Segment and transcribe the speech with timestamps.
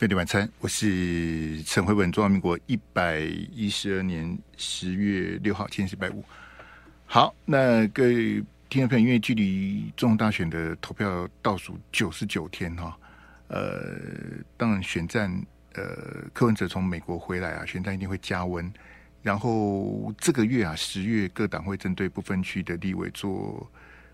[0.00, 6.24] 费力晚餐，我是陈慧文，中华民国一百一十二年十月六号，今天是拜五。
[7.04, 12.96] 好，那各位听众朋友，因为距离总统大选的投票倒数九十九天哈，
[13.48, 13.98] 呃，
[14.56, 15.30] 当然选战，
[15.74, 15.84] 呃，
[16.32, 18.72] 柯文哲从美国回来啊，选战一定会加温。
[19.22, 23.70] 然后这个月啊，十月各党会针对不分区的立委做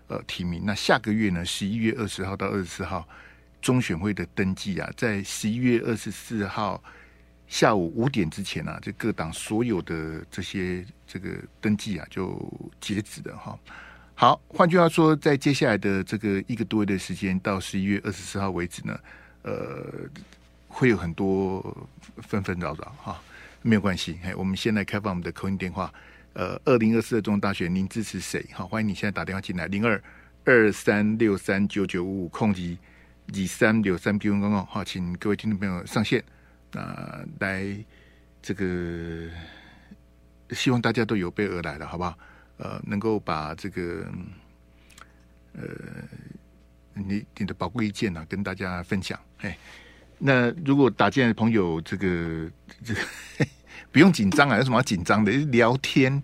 [0.07, 0.63] 呃提名。
[0.65, 3.07] 那下个月呢，十一月二十号到二十四号。
[3.61, 6.81] 中选会的登记啊，在十一月二十四号
[7.47, 12.39] 下午五点之前啊，这各党所有的这些这个登记啊，就
[12.79, 13.57] 截止的哈。
[14.15, 18.99] 好，换句话说，在接下来的这个一个多月的时间，到十一月二十四号为止呢，
[19.43, 19.85] 呃，
[20.67, 23.21] 会有很多纷纷扰扰哈，
[23.61, 24.17] 没有关系。
[24.23, 25.93] 哎，我们先来开放我们的口音电话。
[26.33, 28.45] 呃，二零二四的总统大选，您支持谁？
[28.53, 30.01] 好，欢迎你现在打电话进来，零二
[30.45, 32.77] 二三六三九九五五空机。
[33.33, 36.23] 二三六三 B 刚刚好，请各位听众朋友上线，
[36.71, 37.77] 那、来
[38.41, 39.27] 这个
[40.51, 42.17] 希望大家都有备而来了，好不好？
[42.55, 44.07] 呃，能够把这个
[45.53, 45.61] 呃
[46.93, 49.19] 你你的宝贵意见呢、跟大家分享。
[49.39, 49.57] 哎，
[50.17, 52.49] 那如果打进来的朋友，这个
[52.81, 53.01] 这个
[53.91, 55.31] 不用紧张啊，有什么要紧张的？
[55.33, 56.23] 聊天，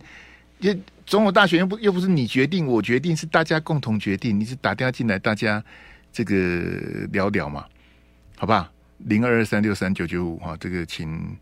[0.59, 4.39] 因为总统大选又不又不是你决定，我决定，是大家共同决定。
[4.39, 5.61] 你是打电话进来，大家。
[6.13, 7.65] 这个聊聊嘛，
[8.37, 8.71] 好吧？
[8.99, 11.35] 零二二三六三九九五哈，这个请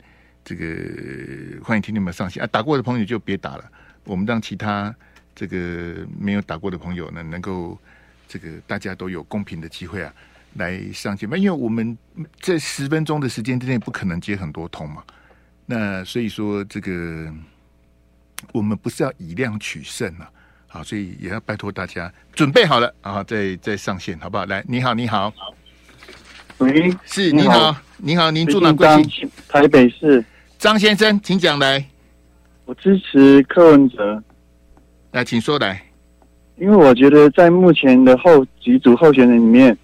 [0.45, 2.47] 这个欢迎听你们上线啊！
[2.47, 3.71] 打过的朋友就别打了，
[4.05, 4.95] 我们让其他
[5.35, 7.77] 这个没有打过的朋友呢，能够
[8.29, 10.13] 这个大家都有公平的机会啊，
[10.53, 11.35] 来上线嘛。
[11.35, 11.95] 因为我们
[12.39, 15.03] 在十分钟的时间之内不可能接很多通嘛，
[15.65, 17.31] 那所以说这个
[18.53, 20.31] 我们不是要以量取胜啊。
[20.73, 24.45] 好，所以也要拜托大家准备好了啊，再再上线，好不好？
[24.45, 25.33] 来，你好，你好，
[26.59, 28.71] 喂，是，你好，你好，您住哪？
[28.71, 29.29] 贵姓？
[29.49, 30.23] 台北市。
[30.57, 31.85] 张先生，请讲来。
[32.63, 34.23] 我支持柯文哲。
[35.11, 35.83] 来，请说来。
[36.55, 39.77] 因为我觉得在目前的后几组候选人里面，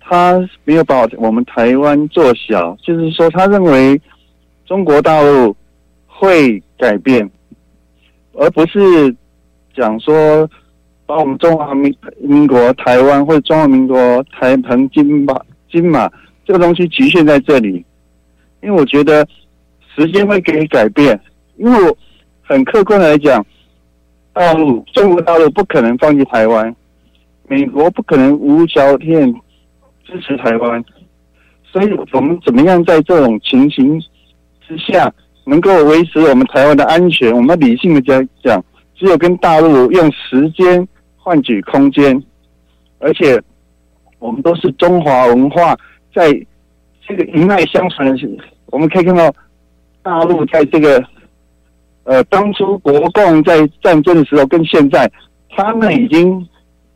[0.00, 4.00] 他没有把我们台湾做小，就是说，他认为
[4.66, 5.56] 中国大陆
[6.08, 7.30] 会改变，
[8.32, 9.14] 而不是。
[9.74, 10.48] 讲说
[11.06, 15.38] 把我们中华民民国台湾或者中华民国台澎金马
[15.70, 16.10] 金马
[16.44, 17.84] 这个东西局限在这里，
[18.62, 19.26] 因为我觉得
[19.94, 21.18] 时间会给你改变，
[21.56, 21.96] 因为我
[22.42, 23.44] 很客观来讲，
[24.32, 26.74] 大陆中国大陆不可能放弃台湾，
[27.48, 29.32] 美国不可能无条件
[30.04, 30.82] 支持台湾，
[31.64, 34.00] 所以我们怎么样在这种情形
[34.66, 35.12] 之下
[35.44, 37.34] 能够维持我们台湾的安全？
[37.34, 38.64] 我们理性的讲讲。
[39.02, 40.86] 只有跟大陆用时间
[41.16, 42.22] 换取空间，
[43.00, 43.36] 而且
[44.20, 45.76] 我们都是中华文化，
[46.14, 46.30] 在
[47.04, 48.28] 这个一脉相传的，
[48.66, 49.34] 我们可以看到
[50.04, 51.04] 大陆在这个
[52.04, 55.10] 呃当初国共在战争的时候，跟现在
[55.50, 56.46] 他们已经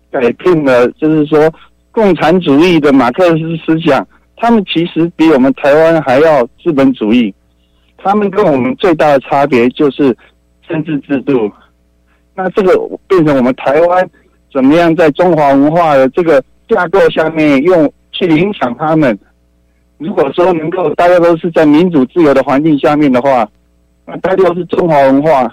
[0.09, 1.53] 改变了，就是说
[1.91, 4.06] 共产主义的马克思思想，
[4.37, 7.34] 他们其实比我们台湾还要资本主义，
[7.97, 10.16] 他们跟我们最大的差别就是
[10.69, 11.50] 政治制度。
[12.37, 14.07] 那这个变成我们台湾
[14.53, 19.19] 怎么样在中华文化的这个架构下面用去影响他们？
[19.97, 23.49] 如果说能够大家都是在民主自由的环境下面的话，
[24.05, 25.51] 那大家都是中华文化，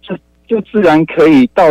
[0.00, 0.16] 就
[0.48, 1.68] 就自然可以到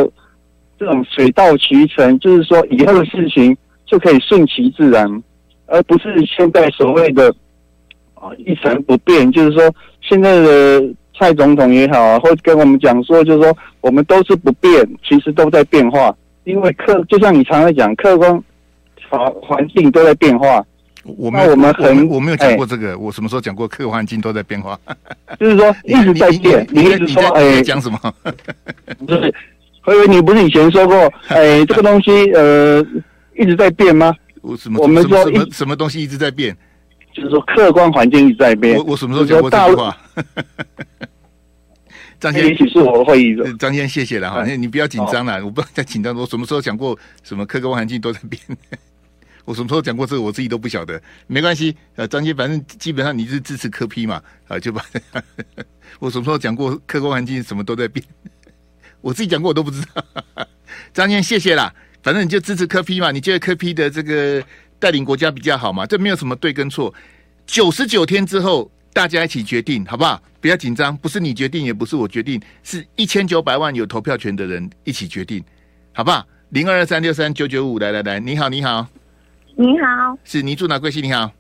[0.78, 3.58] 这种水到渠成，就是说以后的事情
[3.88, 5.24] 就可以顺其自然，
[5.66, 7.34] 而不是现在所谓的
[8.14, 10.94] 啊一成不变，就是说现在的。
[11.18, 16.16] 蔡总统也好啊，或跟我们讲说，就是说我们都是不变，其实都在变化。
[16.44, 18.44] 因为客就像你常常讲，客观
[19.10, 20.64] 环环境都在变化。
[21.04, 24.78] 我们我们很我没有讲过这个，欸、我什么时候讲过客观环境都在变化？
[25.40, 26.68] 就是说一直在变。
[26.72, 28.00] 你，一直说哎，讲什么？
[29.06, 29.34] 不是，
[29.82, 30.96] 何以为你不是以前说过
[31.28, 32.84] 哎、欸， 这个东西呃
[33.38, 34.14] 一直在变吗？
[34.42, 34.80] 我什么？
[34.82, 36.56] 我们说什么什么东西一直在变？
[37.16, 38.78] 就是说，客观环境一直在变。
[38.78, 39.98] 我我什么时候讲过这句话？
[42.20, 43.38] 张先，也许是我的会议。
[43.58, 44.44] 张先，谢谢了哈。
[44.46, 46.14] 嗯、你不要紧张了，哦、我不要再紧张。
[46.14, 48.42] 我什么时候讲过什么客观环境都在变？
[49.46, 51.02] 我什么时候讲过这个，我自己都不晓得。
[51.28, 54.84] 没关系，呃，张先，反正基本上你是支持科批嘛，啊，就把。
[56.00, 58.06] 我什么时候讲过客观环境什么都在变？
[59.00, 60.04] 我自己讲过我都不知道。
[60.94, 61.74] 张先，谢谢啦。
[62.04, 64.44] 反正你就支持科批嘛，你觉得科批的这个。
[64.80, 66.94] 带领国家比较好嘛，这没有什么对跟错。
[67.46, 70.22] 九十九天之后，大家一起决定，好不好？
[70.42, 75.44] 不要紧张，不是你决定，也不是我决定，是一千九百万有投票权的人一起决定，
[75.92, 76.26] 好不好？
[76.50, 78.88] 零二二三六三九九五，来来来，你好，你好，
[79.56, 81.04] 你好，是您住哪贵姓？
[81.04, 81.32] 你好，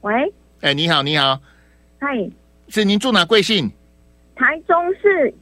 [0.00, 0.12] 喂，
[0.60, 1.40] 哎，你好，你好，
[2.00, 2.28] 嗨，
[2.68, 3.70] 是您住哪贵姓？
[4.34, 5.32] 台中市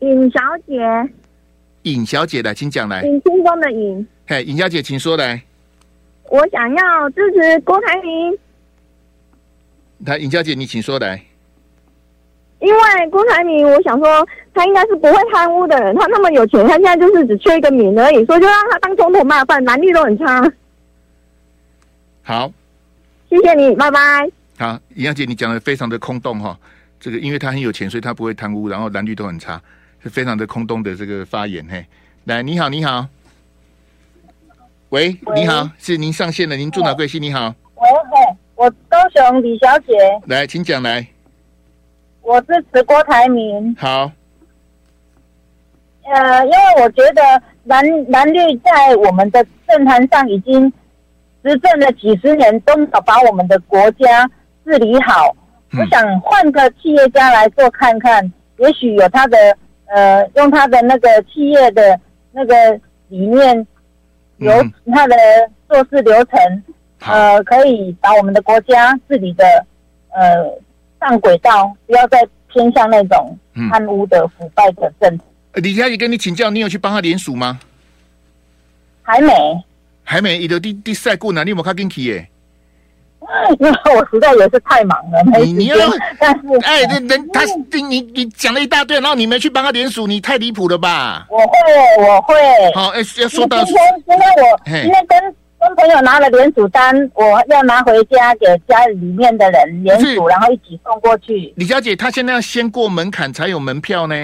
[0.00, 1.12] 尹小姐，
[1.82, 3.02] 尹小姐来，请讲来。
[3.02, 5.42] 尹清风的尹，嘿，尹小姐，请说来。
[6.30, 8.38] 我想要支持郭台铭。
[10.06, 11.20] 他尹小姐，你请说来。
[12.60, 20.52] 因为郭台铭，我想说他应该是不会贪污的人，他那么有钱，他现在就是只缺一个名而已，所以就让他当总统嘛，不然蓝绿都很差。
[22.22, 22.52] 好，
[23.28, 24.30] 谢谢你，拜拜。
[24.58, 26.56] 好，尹小姐，你讲的非常的空洞哈，
[27.00, 29.60] 这个因为他很有钱，所以他不会贪污，然后蓝绿都很差，
[30.02, 31.84] 是非常的空洞的这个发言嘿。
[32.24, 33.08] 来，你好，你好，
[34.90, 37.22] 喂，喂你好，是您上线了，您住哪贵姓？
[37.22, 39.92] 你好，喂，嘿，我高雄李小姐，
[40.26, 41.06] 来，请讲来。
[42.22, 43.72] 我支持郭台铭。
[43.78, 44.10] 好。
[46.12, 47.22] 呃，因为我觉得
[47.64, 50.68] 蓝蓝绿在我们的政坛上已经
[51.44, 54.28] 执政了几十年，都没有把我们的国家
[54.64, 55.32] 治理好。
[55.70, 58.24] 嗯、我想换个企业家来做看看，
[58.58, 59.56] 也许有他的
[59.86, 62.00] 呃，用他的那个企业的
[62.32, 63.64] 那个理念，
[64.40, 64.52] 有
[64.92, 65.16] 他的
[65.68, 66.38] 做事流程，
[67.06, 69.44] 嗯、呃，可以把我们的国家治理的
[70.10, 70.60] 呃。
[71.00, 73.34] 上轨道，不要再偏向那种
[73.70, 75.24] 贪污的腐败的政府。
[75.54, 77.58] 李佳怡跟你请教，你有去帮他联署吗？
[79.00, 79.32] 还没，
[80.04, 80.36] 还没。
[80.36, 82.28] 伊都第第赛过呢，你有没有看进去耶？
[83.58, 85.76] 因为我实在也是太忙了，没时间。
[86.18, 87.42] 但是，哎，人人他
[87.88, 91.26] 你你讲了一大堆，然后你没去帮他联署，你太离谱了吧？
[91.30, 92.34] 我会，我会。
[92.74, 95.34] 好，哎，要说到今天，今天我今天跟。
[95.62, 101.52] 跟朋友拿了联署单，我要拿回家给家里面的人联署，然后一起送过去。
[101.54, 104.14] 李小姐，她现在要先过门槛才有门票呢。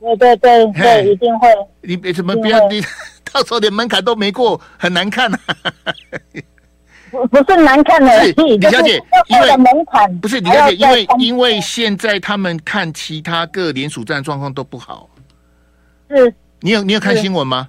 [0.00, 1.48] 对对对对，一定会。
[1.82, 2.80] 你别怎么不要你，
[3.30, 5.38] 到时候连门槛都没过，很难看啊。
[7.14, 15.08] 不不是难看而已，李小姐，因为门槛不是李小姐，因为因为现在他们看其他各联署站状况都不好。
[16.10, 16.34] 是。
[16.60, 17.68] 你有你有看新闻吗？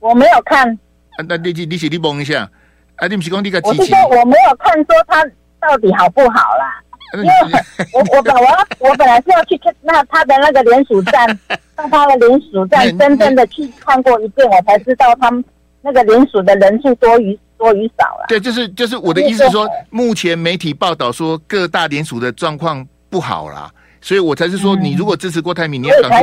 [0.00, 0.76] 我没有看。
[1.28, 2.48] 那你你你是你蒙一下，
[2.96, 3.78] 啊，你不是讲你个机器？
[3.78, 5.24] 我是说我没有看说他
[5.60, 6.82] 到底好不好啦，
[7.14, 7.30] 因为
[7.92, 11.38] 我我本我我本来是要去看那他的那个联署站，
[11.76, 15.44] 到他的联署站真正的去看过一遍，我才知道他们
[15.82, 18.24] 那个联署的人数多与多与少了。
[18.28, 23.70] 对，就是就是我的意思是说，目前媒体报道说各大联署的状况不好啦。
[24.00, 26.20] 所以我才是说，你如果支持郭台铭，嗯、你要赶快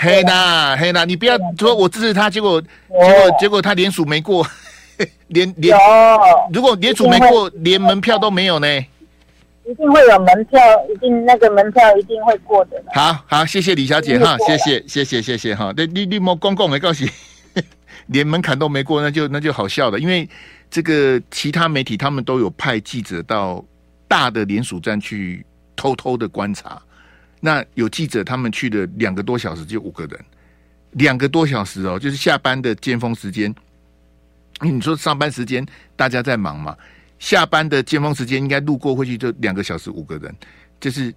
[0.00, 2.66] 黑呐黑呐，你不要说我支持他，结果结
[2.98, 4.44] 果结果他连署没过，
[5.28, 5.78] 连连
[6.52, 8.66] 如果连署没过，连门票都没有呢。
[9.68, 10.60] 一定会有门票，
[10.92, 12.76] 一定那个门票一定会过的。
[12.92, 15.72] 好好，谢谢李小姐哈，谢谢谢谢谢谢哈。
[15.76, 17.04] 那你你莫公共没告诉，
[18.06, 20.28] 连门槛都没过，那就那就好笑了，因为
[20.70, 23.64] 这个其他媒体他们都有派记者到
[24.08, 26.80] 大的联署站去偷偷的观察。
[27.40, 30.24] 那有记者他们去了两个多小时，就五个人，
[30.92, 33.54] 两个多小时哦，就是下班的尖峰时间。
[34.60, 35.64] 你说上班时间
[35.94, 36.76] 大家在忙嘛？
[37.18, 40.34] 下班的尖峰时间应该路过会去，就两个小时五个人，
[40.80, 41.14] 就是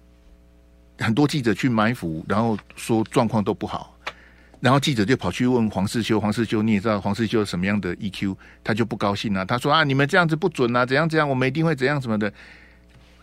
[0.98, 3.98] 很多记者去埋伏，然后说状况都不好，
[4.60, 12.32] 然后记者就跑去问黄世修，黄世修你也知道黄世修什么样的 EQ，他就不高兴啊，他说啊，你们这样子不准啊，怎样怎样，我们一定会怎样什么的。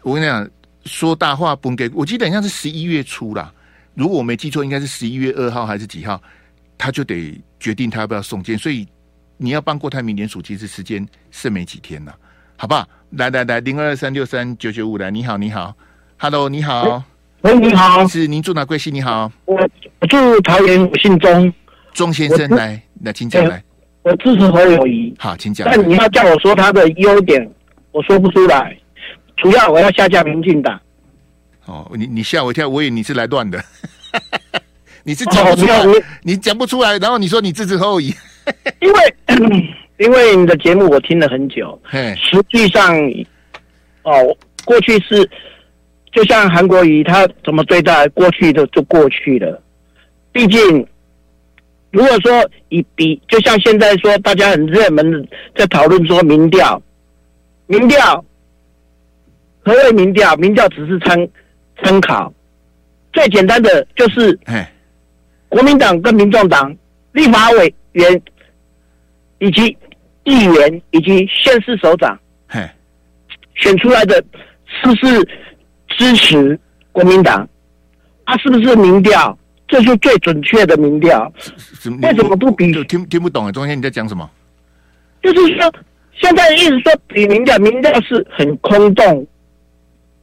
[0.01, 0.47] 我跟你讲。
[0.85, 3.53] 说大话不给，我记得好像是十一月初啦。
[3.93, 6.21] 如果我没记错，应该是十一月二号还是几号，
[6.77, 8.57] 他就得决定他要不要送件。
[8.57, 8.87] 所以
[9.35, 12.17] 你要帮郭台铭联署，其实时间剩没几天了，
[12.55, 12.87] 好不好？
[13.09, 15.75] 来来来，零二三六三九九五来，你好你好
[16.15, 17.03] ，Hello 你好，
[17.41, 18.93] 喂你好，是您住哪贵姓？
[18.93, 19.55] 你好，我
[19.99, 21.53] 我住桃园，我姓钟，
[21.93, 23.63] 钟先生来来请讲来，
[24.01, 27.47] 我支持侯友谊，好请讲，但你要叫我说他的优点，
[27.91, 28.75] 我说不出来。
[29.37, 30.79] 主要我要下架民进党。
[31.65, 33.63] 哦，你你吓我一跳，我以为你是来乱的。
[35.03, 38.13] 你是讲不出来，哦、你讲不出来，然后你说你支持侯友谊，
[38.81, 39.15] 因为
[39.99, 42.15] 因为你的节目我听了很久，嘿。
[42.19, 42.97] 实际上
[44.03, 45.29] 哦，过去是
[46.11, 49.61] 就像韩国瑜他怎么对待过去的就过去了。
[50.31, 50.87] 毕竟
[51.91, 56.81] 如果说以比，就像现在说大家很热门的在讨论说民调，
[57.67, 58.23] 民调。
[59.59, 60.33] 何谓民调？
[60.37, 61.27] 民调只是参
[61.83, 62.33] 参考，
[63.11, 64.39] 最简单的就是，
[65.49, 66.73] 国民党跟民众党
[67.11, 68.21] 立法委员
[69.39, 69.75] 以及
[70.23, 72.17] 议员以及县市首长，
[73.55, 74.23] 选出来的
[74.65, 75.29] 是不是
[75.97, 76.57] 支持
[76.93, 77.47] 国民党？
[78.25, 79.37] 他是不是民调？
[79.67, 81.29] 这是最准确的民调。
[82.01, 82.71] 为什么不比？
[82.85, 83.51] 听听不懂啊？
[83.51, 84.29] 中间你在讲什么？
[85.21, 85.73] 就是说，
[86.15, 89.27] 现在一直说比民调，民调是很空洞。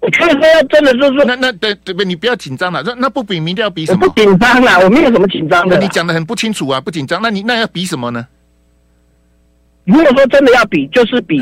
[0.00, 2.02] 我觉得说真的就是说，那那对对不？
[2.02, 2.82] 你不要紧张了。
[2.84, 4.06] 那那不比民调比什么？
[4.06, 5.78] 不紧张啦，我没有什么紧张的。
[5.78, 7.20] 你讲的很不清楚啊，不紧张。
[7.20, 8.26] 那你那要比什么呢？
[9.84, 11.38] 如果说真的要比，就是比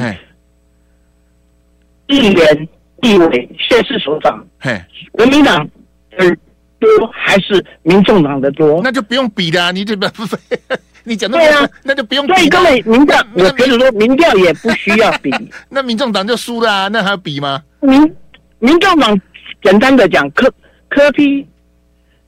[2.08, 2.68] 议员、
[3.02, 4.80] 地委、县市首长，嘿，
[5.10, 5.68] 国民党
[6.16, 6.36] 的
[6.78, 8.80] 多还是民众党的多？
[8.82, 10.36] 那就不用比的，你这不不，
[11.02, 12.32] 你讲的对啊，那就不用比。
[12.32, 15.30] 所以各位民调，我觉得说民调也不需要比。
[15.68, 17.60] 那民众党就输了啊，那还要比吗？
[17.80, 18.16] 民
[18.60, 19.20] 民众党
[19.62, 20.48] 简单的讲，柯
[20.88, 21.44] 柯批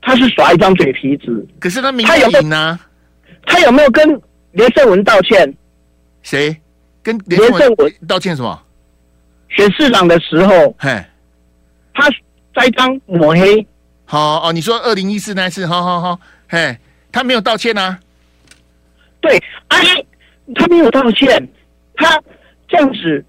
[0.01, 1.47] 他是耍一张嘴皮子。
[1.57, 2.77] 可是他民调赢呢？
[3.45, 5.55] 他有没有跟连胜文道歉？
[6.21, 6.53] 谁
[7.01, 8.61] 跟连胜文道歉什么？
[9.49, 11.03] 选市长的时候，嘿，
[11.93, 12.09] 他
[12.53, 13.65] 栽赃抹黑。
[14.05, 16.77] 好哦，你说二零一四那次，好好好，嘿，
[17.11, 17.99] 他没有道歉啊？
[19.21, 19.79] 对，哎，
[20.53, 21.47] 他没有道歉，
[21.95, 22.21] 他
[22.67, 23.25] 这样子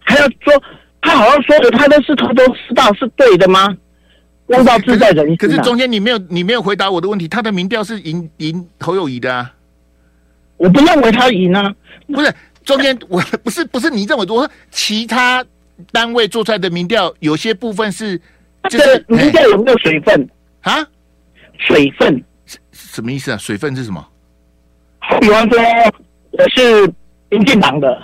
[0.00, 0.62] 还要说，
[1.00, 3.74] 他好像说的他都是头头是道，是对的吗？
[4.46, 5.36] 公道自在人心。
[5.36, 9.54] 可是中间你没有你没有回答我的问题，他的民调是赢赢侯友谊的啊。
[10.56, 11.74] 我不认为他赢啊，
[12.08, 15.44] 不是中间我不是不是你认为，我说其他
[15.92, 18.20] 单位做出来的民调有些部分是，
[18.68, 20.28] 就是民调有没有水分
[20.60, 20.86] 啊？
[21.58, 22.22] 水分
[22.72, 23.36] 什么意思啊？
[23.36, 24.06] 水分是什么？
[25.20, 25.58] 比方说
[26.30, 26.92] 我是
[27.30, 28.02] 民进党的，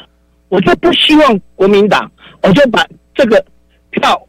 [0.49, 2.11] 我就不希望国民党，
[2.43, 2.85] 我就把
[3.15, 3.45] 这个
[3.91, 4.21] 票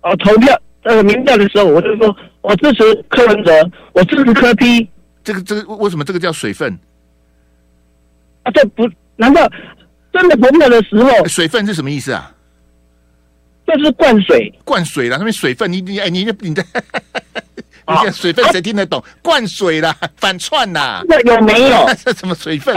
[0.00, 4.88] 呃投票呃民调的时候，我就说我支持柯文哲，我支持柯批
[5.22, 6.72] 这个这个为什么这个叫水分？
[8.44, 8.88] 啊，这不
[9.22, 9.48] 难道
[10.12, 12.34] 真的投票的时候，水分是什么意思啊？
[13.64, 15.16] 这是灌水，灌水了。
[15.16, 16.54] 那边水分，你你哎，你你 你
[18.02, 18.98] 这水分谁听得懂？
[19.00, 21.04] 啊、灌水啦，反串啦。
[21.06, 21.86] 那有没有？
[22.04, 22.74] 这 什么水分？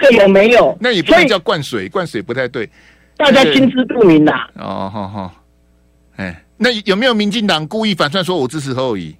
[0.00, 0.76] 这个有没有？
[0.80, 2.68] 那也不能叫灌水，灌水不太对。
[3.16, 4.50] 大家心知肚明啦。
[4.56, 5.32] 哦，好好。
[6.16, 9.16] 哎，那有没有民进党故意反串，说我支持侯友宜？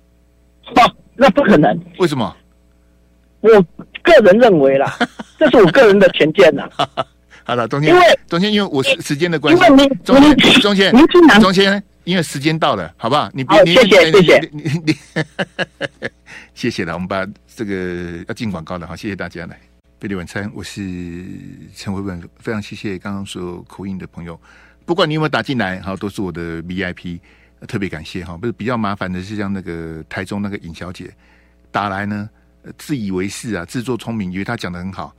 [0.75, 1.81] 哦，那不可能。
[1.99, 2.37] 为什么？
[3.41, 3.49] 我
[4.03, 4.97] 个人认为啦，
[5.43, 6.69] 这是我个人的浅见呐。
[7.45, 10.93] 好了，中间因为中间因为我是时间的关系，因为中间中间
[11.41, 13.29] 中间因为时间到了，好不好？
[13.35, 14.97] 你别你谢谢谢谢你你
[16.55, 19.59] 谢谢了，我们把这个要进广告了，好，谢谢大家来
[19.99, 20.81] 贝利晚餐，我是
[21.75, 24.41] 陈慧文，非常谢谢刚刚所有口音的朋友，
[24.85, 27.19] 不管你有没有打进来，好，都是我的 VIP，
[27.67, 28.37] 特别感谢哈。
[28.37, 31.13] 不是比较麻烦的是像那个台中那个尹小姐
[31.73, 32.31] 打来呢。
[32.79, 35.13] 自以为是啊，自作聪明，以为他讲的很好。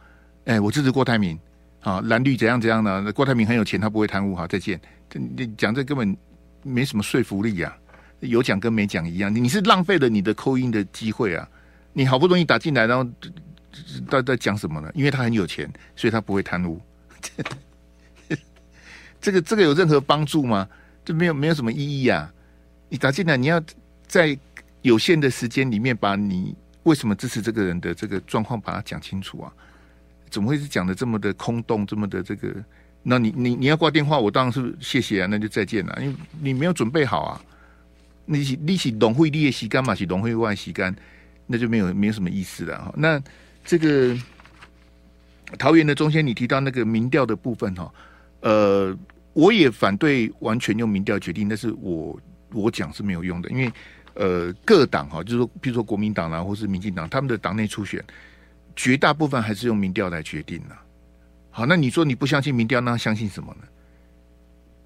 [0.45, 1.39] 哎，我支持郭台铭，
[1.81, 3.11] 啊，蓝绿怎样怎样呢？
[3.13, 4.35] 郭台铭很有钱，他不会贪污。
[4.35, 4.79] 好，再见。
[5.13, 6.17] 你讲这根本
[6.63, 7.77] 没什么说服力、啊，
[8.19, 9.33] 有讲跟没讲一样。
[9.33, 11.47] 你是浪费了你的扣音的机会啊！
[11.93, 13.09] 你好不容易打进来，然后
[14.09, 14.91] 在在讲什么呢？
[14.93, 16.81] 因为他很有钱，所以他不会贪污。
[19.21, 20.67] 这个这个有任何帮助吗？
[21.05, 22.33] 这没有没有什么意义啊！
[22.89, 23.61] 你打进来，你要
[24.07, 24.37] 在
[24.81, 26.55] 有限的时间里面把你。
[26.83, 29.53] 为什么支持这个人的这个状况，把它讲清楚啊？
[30.33, 32.51] 怎么会是讲的这么的空洞，这么的这个？
[33.03, 35.95] 那你你你要挂电话，我当然是谢谢啊，那就再见了。
[36.01, 37.41] 因为你没有准备好啊，
[38.25, 39.93] 你是你是龙会列席干嘛？
[39.93, 40.95] 是龙会外席干，
[41.45, 42.91] 那就没有没有什么意思了哈。
[42.97, 43.21] 那
[43.63, 44.17] 这个
[45.59, 47.93] 桃园的中间，你提到那个民调的部分哈，
[48.39, 48.97] 呃，
[49.33, 52.19] 我也反对完全用民调决定，但是我
[52.51, 53.71] 我讲是没有用的，因为。
[54.15, 57.99] 呃，各党哈，就是说，比如说国民党啦，或是民进党，他们的党内初选，
[58.75, 60.75] 绝大部分还是用民调来决定的。
[61.49, 63.67] 好，那你说你不相信民调，那相信什么呢？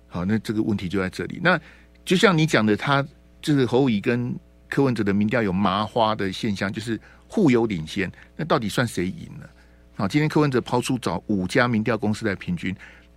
[0.07, 1.39] 好，那这个问题就在这里。
[1.41, 1.59] 那
[2.03, 3.05] 就像你讲的，他
[3.41, 4.35] 就是侯友宜跟
[4.67, 8.11] 柯文哲的民调有麻花的现象，就是互有领先。
[8.35, 9.49] 那到底算谁赢了？
[9.95, 12.75] 好，今天柯文哲抛出找五家民调公司来平均，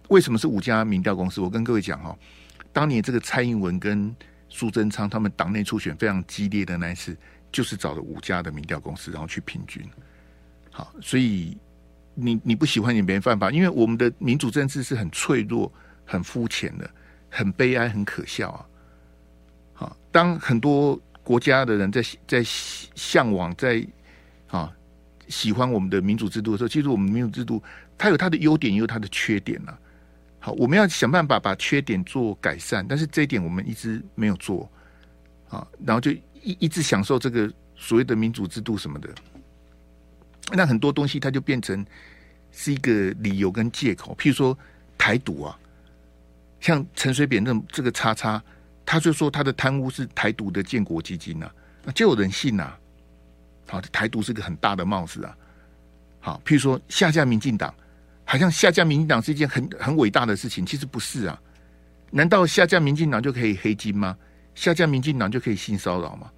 [0.09, 1.41] 为什么是五家民调公司？
[1.41, 2.17] 我跟各位讲哈，
[2.73, 4.15] 当年这个蔡英文跟
[4.49, 7.17] 苏贞昌他们党内初选非常激烈的那一次，
[7.53, 9.85] 就是找了五家的民调公司，然后去平均。
[10.81, 11.59] 好，所以
[12.15, 15.71] 你你不喜欢也没办法，因为我们的民主政治是很脆弱、
[16.07, 16.91] 很肤浅的，
[17.29, 18.67] 很悲哀、很可笑啊！
[19.75, 23.87] 好，当很多国家的人在在向往、在
[24.47, 24.73] 啊
[25.29, 27.63] 喜欢我们的民主制度的时候，其实我们民主制度
[27.99, 29.79] 它有它的优点，也有它的缺点啊。
[30.39, 34.67] 好，我们要想办法把缺点做改善，但是这一点我们一直没有做，
[35.51, 39.11] 啊，然后就一一直享受这个所谓的民主制度什么的，
[40.53, 41.85] 那很多东西它就变成
[42.53, 44.57] 是一个理由跟借口，譬如说
[44.99, 45.59] 台独啊，
[46.61, 48.43] 像陈水扁那这个叉叉，
[48.85, 51.55] 他就说他的贪污是台独的建国基金呐、啊，
[51.85, 52.79] 那就有人信呐、啊，
[53.69, 55.37] 好，台独是个很大的帽子啊，
[56.21, 57.73] 好，譬如说下架民进党。
[58.23, 61.43] 好像下架民进党是一件很很伟大的事情，其实不是啊。
[62.13, 64.17] 难道下架民进党就可以黑金吗？
[64.55, 66.31] 下架民进党就可以性骚扰吗？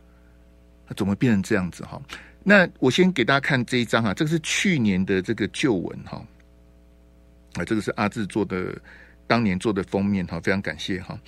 [0.88, 2.00] 那怎么变成这样子哈？
[2.44, 6.24] 那我先给大家看这一张啊，这个是去年的这个旧闻哈。
[7.54, 8.74] 啊，这个是阿志做的，
[9.26, 11.18] 当年做的封面哈，非常感谢哈。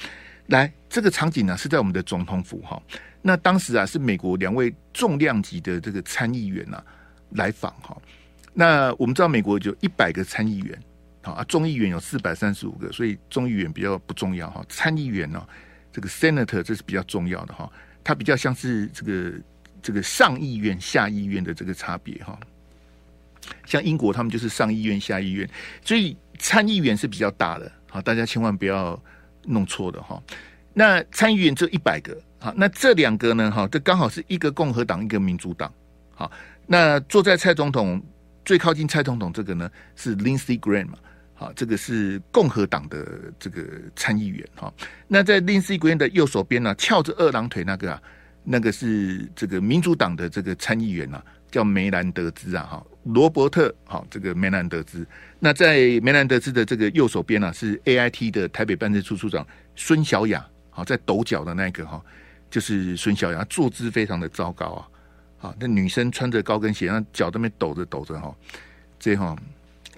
[0.46, 2.82] 来，这个场景呢是在我们的总统府哈。
[3.20, 6.82] 那当时啊是美国两位重量级的这个参议员呐
[7.30, 7.96] 来访哈。
[8.52, 10.78] 那我们知道美国就一百个参议员，
[11.22, 14.64] 好啊，众议员有四百三十五个，所以众议员比较不重要哈。
[14.68, 15.46] 参议员呢，
[15.92, 17.70] 这个 senator 这是比较重要的哈，
[18.02, 19.32] 它比较像是这个
[19.84, 22.36] 这个上议院、下议院的这个差别哈。
[23.66, 25.48] 像英国他们就是上议院、下议院，
[25.84, 29.00] 所以参议员是比较大的，好，大家千万不要
[29.42, 30.20] 弄错的哈。
[30.72, 35.70] 那参议员只有一百个，好，那这两个呢，哈，这刚好是一个共和党，一个民主党，
[36.14, 36.32] 好，
[36.66, 38.02] 那坐在蔡总统。
[38.46, 40.98] 最靠近蔡总统这个呢是 Lindsey Graham 嘛，
[41.32, 43.62] 好，这个是共和党的这个
[43.96, 44.70] 参议员哈。
[45.08, 48.02] 那在 Lindsey Graham 的右手边呢，翘着二郎腿那个啊，
[48.44, 55.06] 那个是这个民主党的这个参议员啊，叫梅兰德兹啊哈，罗伯特好，这个梅兰德兹。
[55.40, 62.02] 那在梅兰德兹的这个右手边呢，是 AIT 的台北办事处处长孙小雅，好，在抖脚的那个哈，
[62.50, 64.88] 就是孙小雅，坐姿非常的糟糕啊。
[65.38, 68.34] 好，那女生穿着高跟鞋，那脚都没抖着抖着哈，
[68.98, 69.36] 这哈，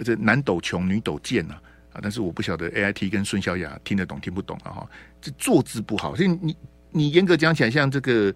[0.04, 1.54] 这男抖穷，女抖贱呐
[1.92, 2.00] 啊！
[2.02, 6.14] 但是我不晓得 A I T 跟孙小雅听得懂听不懂啊哈，这坐姿不好。
[6.16, 6.56] 所以你
[6.96, 8.34] 你严格讲起来，像这个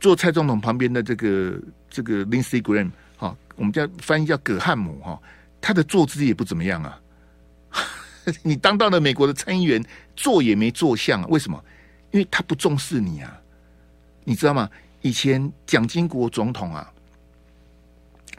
[0.00, 5.20] 坐蔡总统旁边的这个这个 Lindsey Graham 哈，我们叫翻译叫葛汉姆哈，
[5.60, 6.98] 他的坐姿也不怎么样啊。
[8.42, 9.84] 你当到了美国的参议员，
[10.16, 11.62] 坐也没坐相，为什么？
[12.12, 13.38] 因为他不重视你啊，
[14.24, 14.70] 你知道吗？
[15.02, 16.90] 以前蒋经国总统啊，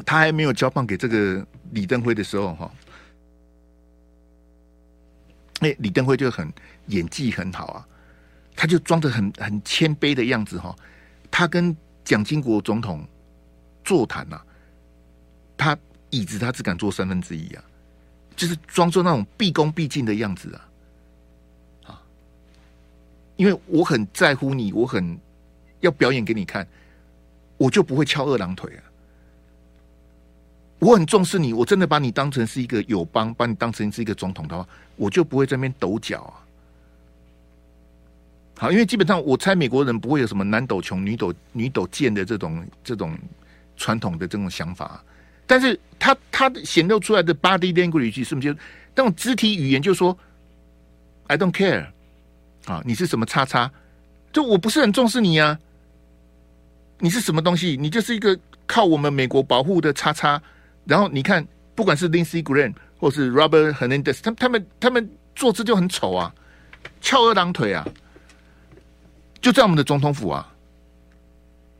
[0.03, 2.71] 他还没有交棒给这个李登辉的时候，哈，
[5.59, 6.51] 哎，李登辉就很
[6.87, 7.87] 演技很好啊，
[8.59, 10.75] 他就装着很很谦卑的样子哈，
[11.31, 13.07] 他跟蒋经国总统
[13.85, 14.41] 座谈呐，
[15.55, 15.77] 他
[16.09, 17.63] 椅子他只敢坐三分之一啊，
[18.35, 20.67] 就是装作那种毕恭毕敬的样子啊，
[21.85, 22.01] 啊，
[23.37, 25.17] 因为我很在乎你，我很。
[25.81, 26.67] 要表演给你看，
[27.55, 28.83] 我就不会翘二郎腿啊！
[30.79, 34.67] 我很重视你，我真的把你当成是一个友邦，把你当成是一个总统的话，
[34.97, 36.43] 我就不会在那边抖脚啊！
[38.61, 43.17] 好，因为基本上我猜美国人不会有什么男抖穷、女抖女抖贱的这种这种
[43.77, 45.01] 传统的这种想法，
[45.47, 48.59] 但是他他显露出来的 body language 是不是就
[48.93, 50.15] 那种肢体语言，就说
[51.27, 51.85] I don't care
[52.65, 53.71] 啊，你是什么叉叉，
[54.33, 55.57] 就我不是很重视你啊！
[56.99, 57.77] 你是什么东西？
[57.79, 60.41] 你就是一个靠我们美国保护的叉叉。
[60.83, 66.35] 然后你看，不管是 Lindsey Graham 或是 Robert Hernandez，他他们他们坐姿就很丑啊，
[66.99, 67.87] 翘二郎腿啊，
[69.41, 70.51] 就在我们的总统府啊。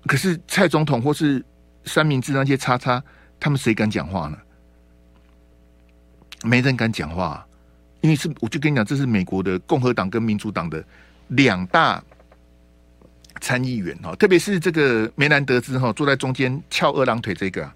[0.06, 1.43] 可是蔡总统或是
[1.86, 3.04] 三明治那些叉叉，
[3.39, 4.38] 他们谁敢讲话呢？
[6.43, 7.48] 没人敢讲话啊，
[8.02, 10.84] 因为是我就跟你讲，这是美国的共和党跟民主党的
[11.28, 12.04] 两大。
[13.41, 17.72] 参议员哈，特别是这个梅兰德兹哈，坐在中间翘二郎腿这个，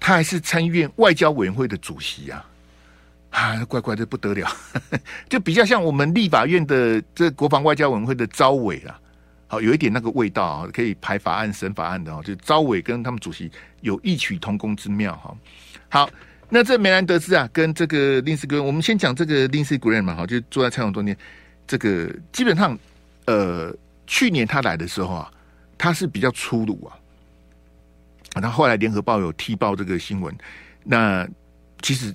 [0.00, 2.42] 他还是参议院外交委员会的主席啊，
[3.34, 4.48] 啊，怪怪的不得了，
[5.28, 9.00] 就比较像我们立法院的这国防外交委员会的招委啊，
[9.48, 15.36] 好，有一点那个味道啊，可以排法案、审法案的哦，就招委跟他们主席有异曲同工之妙哈。
[15.88, 16.08] 好，
[16.48, 21.16] 那这梅兰德兹啊，跟这个林斯格，我们先讲这个林斯格嘛，哈，就坐在蔡总中间，
[21.66, 22.78] 这个基本上
[23.26, 23.74] 呃。
[24.06, 25.32] 去年他来的时候啊，
[25.78, 26.92] 他是比较粗鲁啊。
[28.38, 30.36] 他后来联合报有踢爆这个新闻，
[30.82, 31.26] 那
[31.80, 32.14] 其实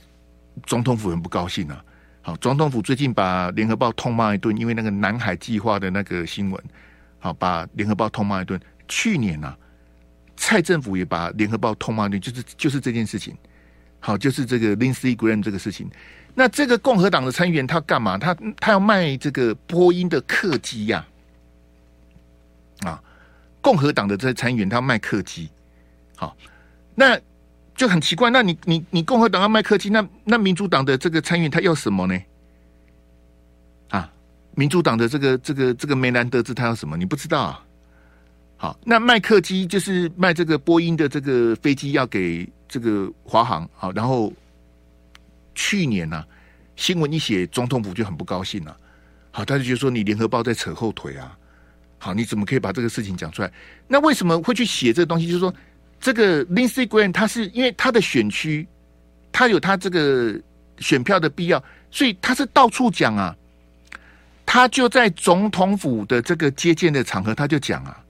[0.65, 1.83] 总统府很不高兴啊。
[2.21, 6.63] 好，总统府最近把联合报痛骂一顿，因为那个南海计划的那个新闻，
[7.19, 8.59] 好，把联合报痛骂一顿。
[8.87, 9.57] 去年啊，
[10.35, 13.35] 蔡政府也把联合报痛骂一顿，就是就是这件事情。
[13.99, 15.89] 好，就是这个 Lindsey Graham 这个事情。
[16.33, 18.17] 那这个共和党的参议员他干嘛？
[18.17, 21.05] 他他要卖这个波音的客机呀、
[22.81, 23.01] 啊。
[23.61, 25.49] 共和党的这参议员他卖客机，
[26.15, 26.33] 好，
[26.95, 27.19] 那
[27.79, 28.29] 就很奇怪。
[28.29, 32.21] 那你你你共和党要卖客机，那那民主党的这个参议员他要什么呢？
[33.87, 34.11] 啊，
[34.53, 36.97] 民主党的这个这个这个梅兰德兹他要什么？
[36.97, 37.65] 你不知道啊？
[38.57, 44.33] 好，那卖客机就是卖这个波音的这个飞机要给这个华航，好，然后
[45.55, 46.27] 去年呢、啊、
[46.75, 48.77] 新闻一写，总统府就很不高兴了、啊，
[49.31, 51.33] 好，他就觉得说你联合报在扯后腿啊。
[51.97, 53.51] 好，你怎么可以把这个事情讲出来？
[53.87, 55.25] 那为什么会去写这个东西？
[55.25, 55.53] 就是说，
[55.99, 58.67] 这个 Lindsey Graham 他是因为他的选区
[59.31, 60.39] 他有他这个
[60.79, 63.35] 选票的必要，所以他是到处讲啊。
[64.45, 68.03] 他就在总统府的这个接见的场合，他就讲啊。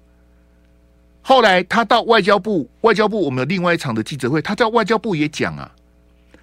[1.22, 5.70] 后来他到外交部，外交部我们有另外一场的记者会，他在外交部也讲啊。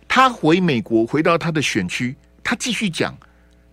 [0.06, 3.16] 他回美国，回到他的选区，他继续讲，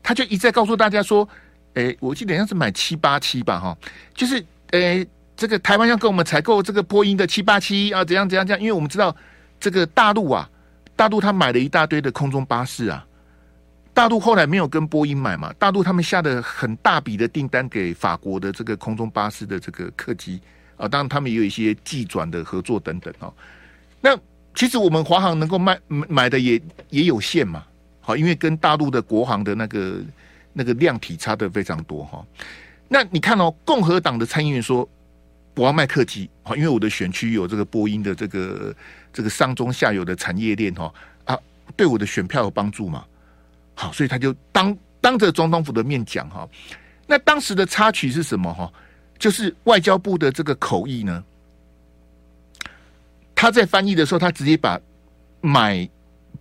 [0.01, 1.27] 他就一再告诉大家说
[1.75, 3.77] ：“诶，我记得好像是买七八七吧，哈，
[4.15, 5.05] 就是诶，
[5.43, 8.61] 这个台湾要跟我们采购这个波音的七八七啊，怎样怎样怎样？
[8.61, 9.13] 因为我们知道
[9.59, 10.49] 这个大陆啊，
[10.95, 13.05] 大陆他买了一大堆的空中巴士啊。”
[13.93, 15.51] 大陆后来没有跟波音买嘛？
[15.59, 20.39] 大陆他们下的很大笔的订单给法国的这个空中巴士的这个客机
[20.77, 23.33] 啊，当然他们也有一些技转的合作等等哦。
[23.99, 24.17] 那
[24.55, 27.65] 其实我们华航能够卖买的也也有限嘛，
[27.99, 29.97] 好，因为跟大陆的国航的那个
[30.53, 32.25] 那个量体差的非常多哈。
[32.87, 34.87] 那你看哦，共和党的参议员说
[35.55, 38.75] 我要卖客机，好，因为我的选区有这个波音的这个
[39.11, 40.93] 这个上中下游的产业链哈
[41.25, 41.37] 啊，
[41.75, 43.05] 对我的选票有帮助嘛？
[43.75, 46.49] 好，所以他就当当着总统府的面讲哈，
[47.05, 48.71] 那当时的插曲是什么哈？
[49.19, 51.23] 就是外交部的这个口译呢，
[53.35, 54.79] 他在翻译的时候，他直接把
[55.39, 55.87] 买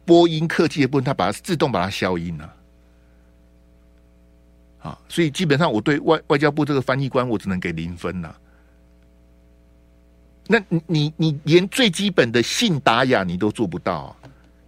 [0.04, 2.54] 波音客机的部分，他把它自动把它消音了。
[4.80, 8.36] 啊，所以基本上我对外外交部这个翻译官，我只能给零分了。
[10.46, 14.16] 那你你你连最基本的信达雅你都做不到。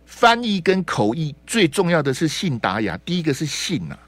[0.06, 3.98] 翻译跟口译最重要的是信达雅，第一个是信呐、啊，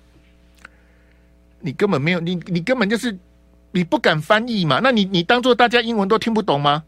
[1.61, 3.19] 你根本没有你你根本就是
[3.73, 6.85] 你不敢翻译嘛，那你你当做大家英文都听不懂吗？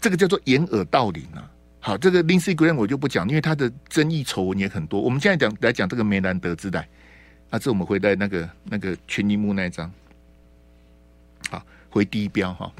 [0.00, 1.50] 这个叫做掩耳盗铃啊！
[1.78, 5.00] 好，这个 l i n d s y Graham 我就不讲，因为他的争议丑闻也很多。
[5.00, 6.88] 我们现在讲来讲这个梅兰德之代，
[7.50, 9.92] 啊，这我们会在那个那个全萤幕那一张，
[11.92, 12.72] 回第一标哈。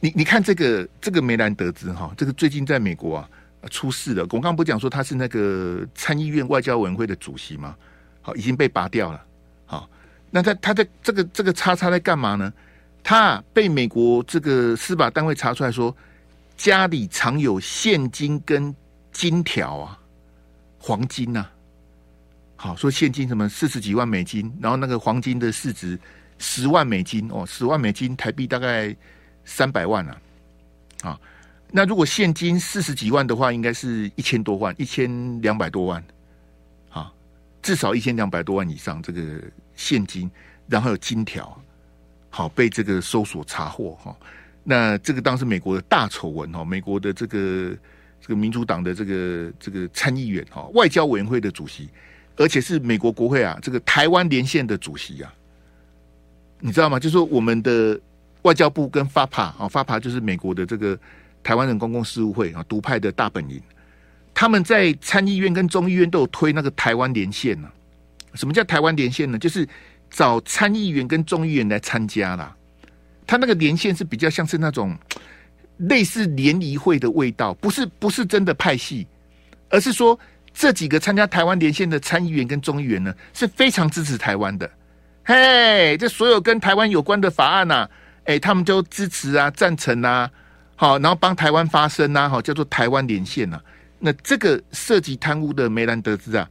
[0.00, 3.28] 你你看这个这个梅兰德兹哈，这个最近在美国啊
[3.70, 4.22] 出事了。
[4.24, 7.76] 我刚刚不讲说他是那个参议院外交委员会的主席吗？
[8.20, 9.24] 好，已经被拔掉了。
[9.64, 9.88] 好，
[10.30, 12.52] 那他他在这个这个叉叉在干嘛呢？
[13.04, 15.96] 他被美国这个司法单位查出来说，
[16.56, 18.74] 家里藏有现金跟
[19.10, 19.98] 金条啊，
[20.78, 21.46] 黄金呐、
[22.54, 25.98] 好，说现金什么四十几万美金，然后那个黄金的市值
[26.38, 28.94] 十万美金哦，十万美金台币大概。
[29.44, 30.20] 三百万啊，
[31.02, 31.20] 啊，
[31.72, 36.00] 那如果现金四十几万的话，应该是一千多万，一千两百多万，
[36.90, 37.12] 啊，
[37.60, 39.20] 至少一千两百多万以上这个
[39.74, 40.30] 现金，
[40.68, 41.60] 然后有金条，
[42.30, 44.16] 好被这个搜索查获哈。
[44.62, 47.76] 那这个当时美国的大丑闻哈，美国的这个
[48.20, 51.88] 这个民主党的这个这个参议员哈，外交委员会的主席，
[52.36, 55.34] 而且是美国国会啊这个台湾连线的主席啊，
[56.62, 56.98] 你知道吗？
[56.98, 58.00] 就是说我们的。
[58.42, 60.98] 外交部跟 FAPA 啊，FAPA 就是美国的这个
[61.44, 63.62] 台湾人公共事务会啊，独派的大本营。
[64.34, 67.68] 他们在参议院跟众议院都有推那个台湾连线呢。
[68.34, 69.38] 什么叫台湾连线呢？
[69.38, 69.64] 就是
[70.10, 72.52] 找参议员跟众议员来参加啦。
[73.28, 74.98] 他那个连线是比较像是那种
[75.76, 79.06] 类似联谊会的味道，不是不是真的派系，
[79.68, 80.18] 而是说
[80.52, 84.68] 这几个参加台湾连线的参议员跟众议员呢，是非常支持台湾的。
[85.24, 87.88] 嘿，这所有跟台湾有关的法案呐。
[88.24, 90.30] 哎，他们就支持啊，赞成啊，
[90.76, 93.60] 好，然后帮台湾发声啊，好，叫做台湾连线啊。
[93.98, 96.48] 那这个涉及贪污的梅兰德兹啊，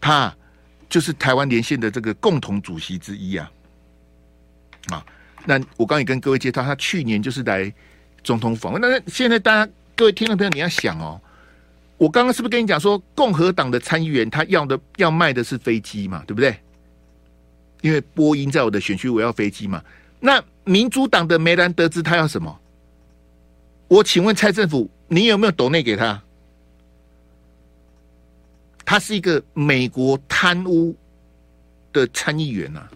[0.00, 0.34] 他
[0.88, 3.50] 就是台湾连线的这个共同主席之一啊。
[4.90, 5.04] 啊，
[5.44, 7.72] 那我刚也跟各位介绍，他去年就是来
[8.22, 8.80] 总统访问。
[8.80, 11.20] 那现在大家各位听众朋友，你要想哦，
[11.96, 16.54] 我刚刚是不是跟你讲说，共和党的参议员他要的要卖的是飞机嘛，对不对？
[17.86, 19.80] 因为波音在我的选区，我要飞机嘛。
[20.18, 22.60] 那民主党的梅兰德知他要什么？
[23.86, 26.20] 我请问蔡政府，你有没有抖内给他？
[28.84, 30.96] 他是一个美国贪污
[31.92, 32.88] 的参议员呐、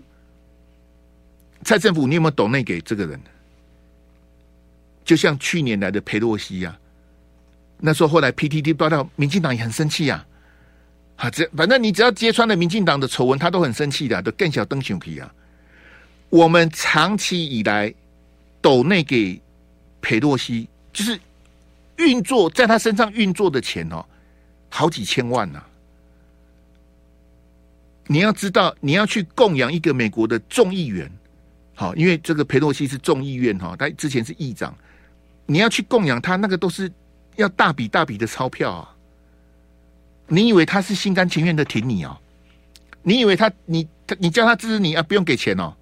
[1.63, 3.21] 蔡政府，你有没有抖内给这个人？
[5.05, 6.77] 就像去年来的裴洛西呀、
[7.79, 10.27] 那时候后来 PTT 报道，民进党也很生气呀。
[11.29, 15.31] 这反正你只要揭穿了民进党的丑闻，他都很生气的，都更小灯熊皮啊。
[16.31, 17.93] 我们长期以来
[18.63, 19.39] 抖内给
[20.01, 21.21] 裴洛西，就是
[21.97, 24.03] 运作在他身上运作的钱哦，
[24.71, 25.63] 好几千万呐、
[28.07, 31.11] 你要知道，你要去供养一个美国的众议员，
[31.75, 34.75] 好，因为这个裴洛西是众议院哈，他之前是议长，
[35.45, 36.91] 你要去供养他，那个都是
[37.37, 38.97] 要大笔大笔的钞票啊！
[40.33, 42.17] 你以为他是心甘情愿的挺你哦？
[43.03, 45.03] 你以为他你他你叫他支持你啊？
[45.03, 45.75] 不用给钱哦？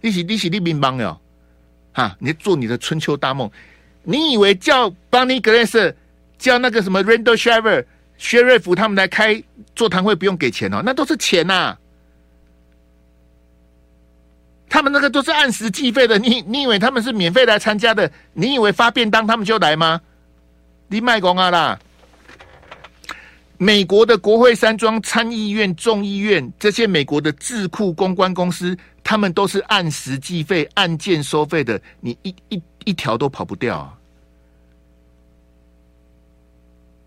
[0.00, 1.20] 你是你是你民邦哟，
[1.92, 2.16] 哈！
[2.18, 3.50] 你做你的春秋大梦，
[4.02, 5.94] 你以为叫 Barney Glass
[6.38, 7.84] 叫那个什么 Randal Shaver
[8.16, 9.42] 薛瑞福他们来开
[9.76, 10.80] 座谈会不用给钱哦？
[10.84, 11.78] 那都是钱呐、啊。
[14.68, 18.10] 他们那个都是按时计费的，你你以为他们是免费来参加的？
[18.32, 20.00] 你以为发便当他们就来吗？
[20.88, 21.78] 你卖公啊啦！
[23.62, 33.96] 美国的国会山庄、参议院、众议院这些美国的智库公关公司，他们都是按时计费、按件收费的，你一一一条都跑不掉啊！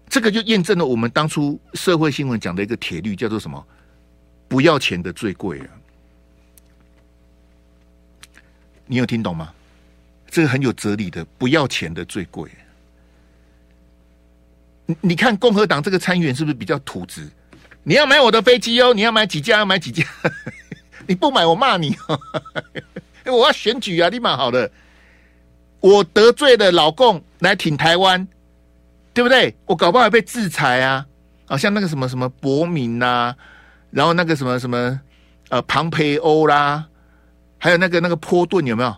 [0.07, 3.61] 这个就验证了我们当初社会新闻讲的一个铁律，叫做什么？
[4.47, 5.67] 不要钱的最贵啊！
[8.85, 9.51] 你有听懂吗？
[10.29, 12.49] 这个很有哲理的，不要钱的最贵。
[15.01, 17.27] 你看共和党这个参议员是不是比较土直？
[17.83, 19.59] 你要买我的飞机哦，你要买几架？
[19.59, 20.03] 要买几架？
[21.07, 22.19] 你不买我骂你哦！
[23.31, 24.69] 我要选举啊，立马好了。
[25.79, 28.27] 我得罪了老共来挺台湾，
[29.13, 29.55] 对不对？
[29.65, 31.05] 我搞不好被制裁啊！
[31.45, 33.35] 好像那个什么什么伯明呐，
[33.91, 34.99] 然后那个什么什么
[35.49, 36.85] 呃庞培欧啦。
[37.57, 38.95] 还有那个那个坡顿有没有？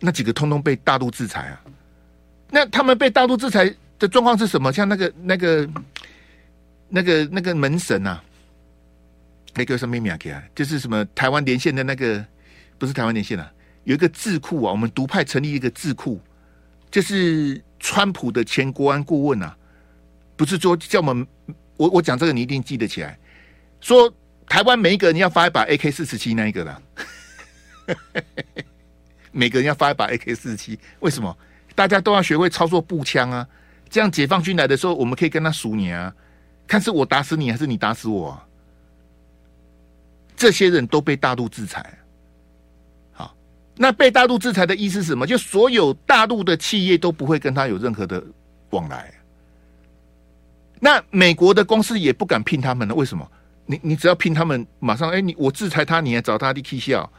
[0.00, 1.60] 那几个通通被大陆制裁啊！
[2.50, 4.72] 那他们被大陆制裁的状况是什么？
[4.72, 5.68] 像那个那个
[6.88, 8.20] 那个那个门神啊，
[9.54, 10.18] 那个什么名啊？
[10.54, 12.24] 就是什么台湾连线的那个，
[12.78, 13.52] 不是台湾连线啊，
[13.84, 16.20] 有一个智库啊，我们独派成立一个智库，
[16.90, 19.56] 就是川普的前国安顾问啊，
[20.34, 21.26] 不是说叫我们，
[21.76, 23.16] 我我讲这个你一定记得起来，
[23.80, 24.12] 说
[24.48, 26.82] 台湾每一个人要发一把 AK 四十七那一个的。
[29.32, 31.36] 每个人要发一把 AK 四十七，为什么？
[31.74, 33.46] 大家都要学会操作步枪啊！
[33.90, 36.14] 这样解放军来的时候，我们可以跟他数你啊，
[36.66, 38.40] 看是我打死你还是你打死我。
[40.36, 41.98] 这些人都被大陆制裁。
[43.12, 43.36] 好，
[43.76, 45.26] 那被大陆制裁的意思是什么？
[45.26, 48.24] 就所有大陆的企业都不会跟他有任何的
[48.70, 49.12] 往来。
[50.78, 53.30] 那美国的公司也不敢聘他们了，为什么？
[53.66, 57.12] 你你只要聘他们，马上哎，你我制裁他，你还找他的 K 笑。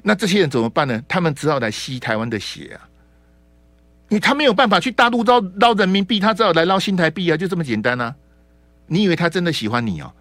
[0.00, 1.02] 那这些人怎么办呢？
[1.08, 2.88] 他们只好来吸台湾的血啊！
[4.08, 7.36] 因为他没有办法去大陆捞捞人民币，他只好来捞新台币啊！
[7.36, 8.14] 就这么简单啊！
[8.86, 10.12] 你以为他真的喜欢你哦？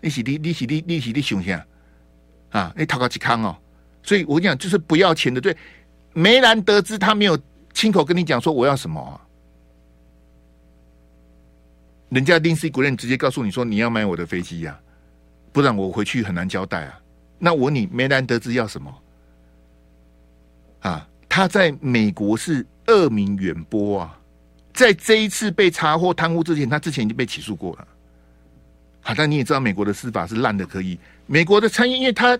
[0.00, 1.66] 你是你你是你你是你想啥
[2.50, 2.72] 啊？
[2.76, 3.56] 你讨个几康哦？
[4.02, 5.40] 所以我跟你讲，就是不要钱的。
[5.40, 5.56] 对，
[6.12, 7.38] 梅兰德兹他没有
[7.72, 9.20] 亲口跟你讲说我要什么啊，
[12.10, 14.78] 人家林斯古人直接告诉你说你要买我的飞机呀，
[15.52, 17.00] 不然我回去很难交代啊。
[17.38, 18.94] 那我你，梅兰德兹要什么？
[20.80, 24.18] 啊，他在美国是恶名远播啊，
[24.72, 27.88] 在这一次被查获贪污之前，他之前已经被起诉过了。
[29.00, 30.98] 好，但你也知道，美国的司法是烂的可以。
[31.26, 32.38] 美国的参议，因为他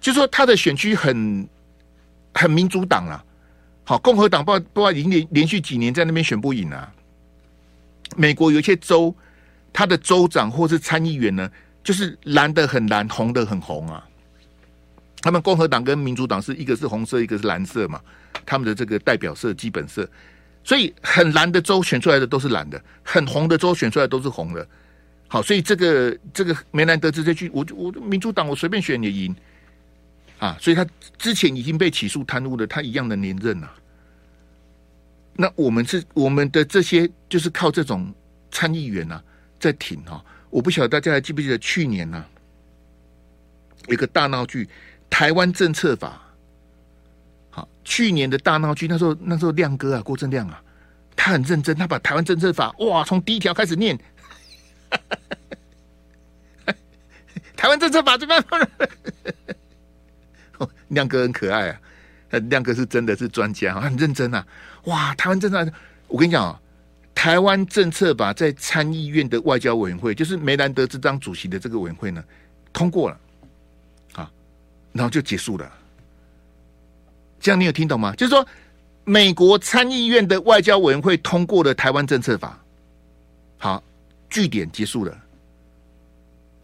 [0.00, 1.48] 就说他的选区很
[2.34, 3.24] 很民主党啊，
[3.84, 6.92] 好，共和党不不已经连连续几年在那边选不赢啊。
[8.16, 9.14] 美国有一些州，
[9.72, 11.48] 他的州长或是参议员呢，
[11.84, 14.04] 就是蓝的很蓝，红的很红啊。
[15.22, 18.00] 他们共和党跟民主党是一个是红色，一个是蓝色嘛，
[18.46, 20.08] 他们的这个代表色基本色，
[20.64, 24.66] 所以很蓝的州选出来的都是蓝的，很红的州选出来都是红的。
[25.28, 29.36] 好，所以这个这个梅兰德兹这句，我我民主党我随便选也赢
[30.38, 30.86] 啊，所以他
[31.18, 33.70] 之前已经被起诉贪污的，他一样的连任啊。
[35.34, 38.12] 那我们是我们的这些就是靠这种
[38.50, 39.22] 参议员啊
[39.58, 42.26] 在挺哈，我不晓得大家还记不记得去年呢、啊、
[43.88, 44.66] 一个大闹剧。
[45.10, 46.22] 台湾政策法，
[47.50, 50.62] 好，去年的大闹剧，那时候那时候亮哥啊，郭正亮啊，
[51.14, 53.98] 他很认真，他把台湾政策法哇，从第一条开始念，
[57.54, 58.42] 台湾政策法这边，
[60.88, 61.80] 亮哥很可爱啊，
[62.48, 64.46] 亮哥是真的是专家，很认真啊，
[64.84, 65.70] 哇，台湾政策，
[66.08, 66.58] 我跟你讲啊，
[67.14, 72.24] 台湾政策法在参议院的外交委员会，就是梅兰德兹当主席的这个委员会呢，
[72.72, 73.20] 通过了。
[74.92, 75.70] 然后就结束了，
[77.38, 78.14] 这样你有听懂吗？
[78.16, 78.46] 就是说，
[79.04, 82.58] 美国参议院的外交委员会通过了台湾政策法，
[83.58, 83.82] 好，
[84.28, 85.16] 据点结束了，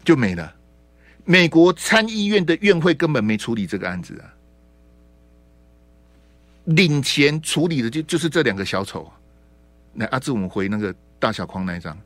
[0.03, 0.53] 就没了。
[1.23, 4.33] 美国参议院的院会根本没处理这个案子啊，
[6.65, 9.11] 领钱处理的就就是这两个小丑。
[9.95, 11.97] 来，阿志，我们回那个大小框那一张，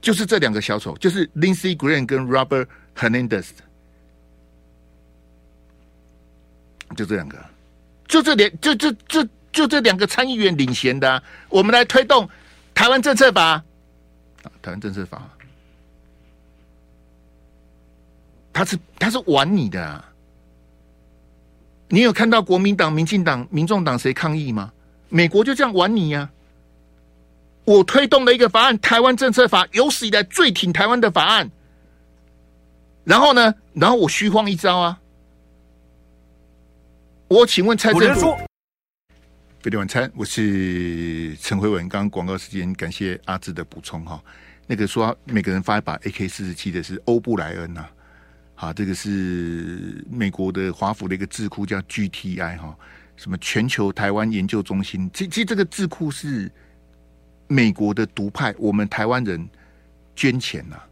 [0.00, 3.46] 就是这两个小丑，就是 Lindsey Graham 跟 Robert Hernandez。
[6.94, 7.38] 就这两个，
[8.06, 12.28] 就这两，就就就就这两个参议员领衔的、啊，我们来推动
[12.74, 13.42] 台湾政策法。
[13.44, 13.62] 啊，
[14.62, 15.22] 台湾政策法，
[18.52, 20.04] 他是他是玩你的、啊。
[21.88, 24.72] 你有看到国民党、民进党、民众党谁抗议吗？
[25.08, 26.30] 美国就这样玩你呀、啊！
[27.64, 31.50] 我推动了一个法案——台湾政策法，有史以来最挺台湾的法案。
[33.04, 33.54] 然后呢？
[33.74, 35.00] 然后我虚晃一招啊！
[37.28, 38.36] 我请问蔡政府，
[39.62, 41.88] 飞碟晚餐，我是陈辉文。
[41.88, 44.22] 刚刚广告时间，感谢阿志的补充哈。
[44.66, 47.90] 那个说每个人发一把 AK 四十七的是欧布莱恩呐、啊，
[48.54, 52.76] 好，这个是美国的华府的一个智库叫 GTI 哈，
[53.16, 55.10] 什么全球台湾研究中心。
[55.14, 56.52] 其其实这个智库是
[57.48, 59.48] 美国的独派，我们台湾人
[60.14, 60.86] 捐钱呐、啊。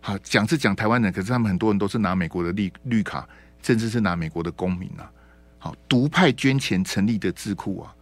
[0.00, 3.28] 好，讲是讲台湾人，可是他们很多人都是拿美国的绿绿卡，
[3.62, 5.12] 甚至是拿美国的公民呐、啊。
[5.60, 7.94] 好，独派捐钱成立的智库啊，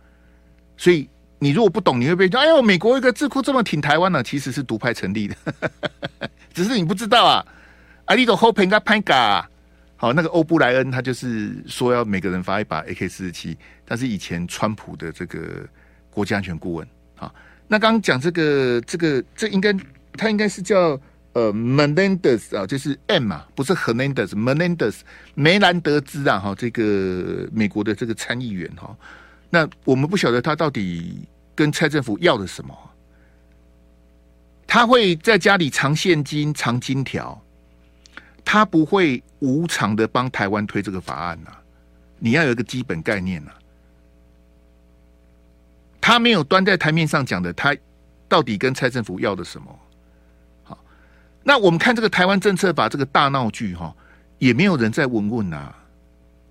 [0.79, 1.07] 所以。
[1.41, 5.37] 你如果不懂，你会被说：“哎呦，美国一个智库这么挺台湾呢？”其实是独派成立的，
[6.53, 7.47] 只是你不知道啊。
[8.07, 9.49] 啊，你都 hope 应该拍嘎。
[9.95, 15.65] 好，那个欧布莱恩他就是说要每个人发一把 AK 四十七，他是以前川普的这个
[16.11, 16.85] 国家安全顾问。
[17.15, 17.33] 好，
[17.69, 19.73] 那刚讲这个这个这应该
[20.15, 21.01] 他应该是叫
[21.35, 25.01] 呃 Menendez 啊，就是 M 嘛，不是 Hernandez，Menendez
[25.35, 28.97] 梅兰德兹啊，哈，这个美国的这个参议员哈。
[29.51, 32.77] 那我们不晓得他到底跟蔡政府要的什么？
[34.67, 37.41] 他会在家里藏现金、藏金条，
[38.45, 41.51] 他不会无偿的帮台湾推这个法案呐、
[42.19, 43.51] 你要有一个基本概念呐、
[46.01, 47.75] 他没有端在台面上讲的，他
[48.29, 49.79] 到底跟蔡政府要的什么？
[51.49, 53.97] 那我们看这个台湾政策法这个大闹剧哈，
[54.37, 55.75] 也没有人在问问、啊。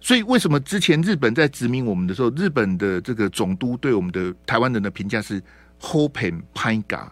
[0.01, 5.39] 所以，为什么之前日本在殖民我们的时候，日本的这个总督对我们的台湾人的评价是
[5.79, 7.07] “hopen panga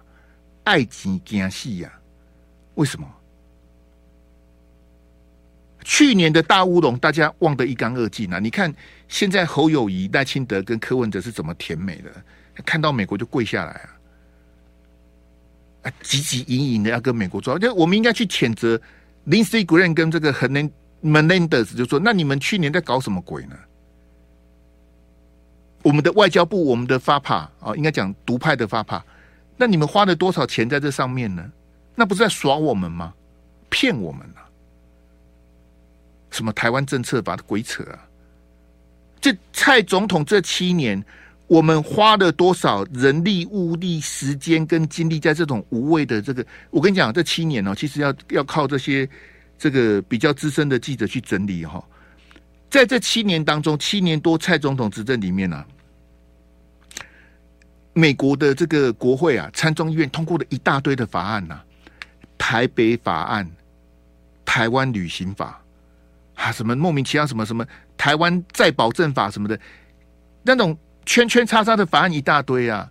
[0.63, 1.93] 爱情惊喜呀”？
[2.73, 3.07] 为什么？
[5.83, 8.39] 去年的大乌龙，大家忘得一干二净啊！
[8.39, 8.73] 你看
[9.07, 12.09] 现在侯友谊、赖清德跟柯文哲是怎么甜美的？
[12.65, 13.94] 看到美国就跪下来啊！
[15.85, 18.75] 啊，汲汲营营的要跟美国做，就我们应该去谴责
[19.25, 20.69] Lindsey Graham 跟这个很能。
[21.03, 23.55] Menendez 就说：“那你们去年在搞什么鬼呢？
[25.83, 29.03] 我们的外交部，我们的发帕啊，应该讲独派的发帕，
[29.55, 31.47] 那你们花了多少钱在这上面呢？
[31.93, 33.13] 那不是在耍我们吗？
[33.69, 34.49] 骗我们啊！
[36.31, 38.01] 什么台湾政策把鬼扯啊！
[39.21, 41.05] 这蔡总统这七年，
[41.47, 46.45] 我们花了多少人力、物力、时间跟精力在这种无谓的这个？
[46.69, 49.07] 我跟你讲，这七年哦，其实要要靠这些。”
[49.57, 51.81] 这个比较资深的记者去整理哈，
[52.69, 55.65] 在这七年当中，七年多蔡总统执政里面呢、啊，
[57.93, 61.61] 美国的这个国会啊，参众议院通过了一大堆的法案呐、
[62.37, 63.49] 台北法案、
[64.43, 65.63] 台湾旅行法
[66.33, 69.57] 啊，什么莫名其妙什么什么台湾再保证法什么的，
[70.43, 72.89] 那种圈圈叉叉的法案一大堆啊，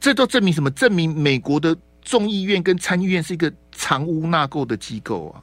[0.00, 0.70] 这都证明什么？
[0.72, 5.42] 证明美国的众议院跟参议院是一个藏污纳垢的机构啊。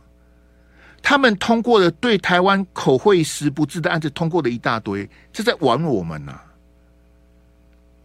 [1.02, 6.46] 他们通过了对台湾口惠实不至的案子，通过了一大堆，是在玩我们呐、啊。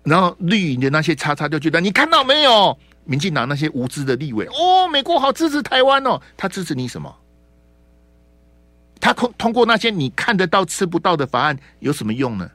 [0.03, 2.79] 然后绿营的那些叉叉就觉得，你看到没有？
[3.05, 7.15] 民进党那些无知的立委，哦，美国好支持台湾哦，他支持你什么？
[8.99, 12.51] 他通通过那些你看得到吃不到的法案有什么用呢？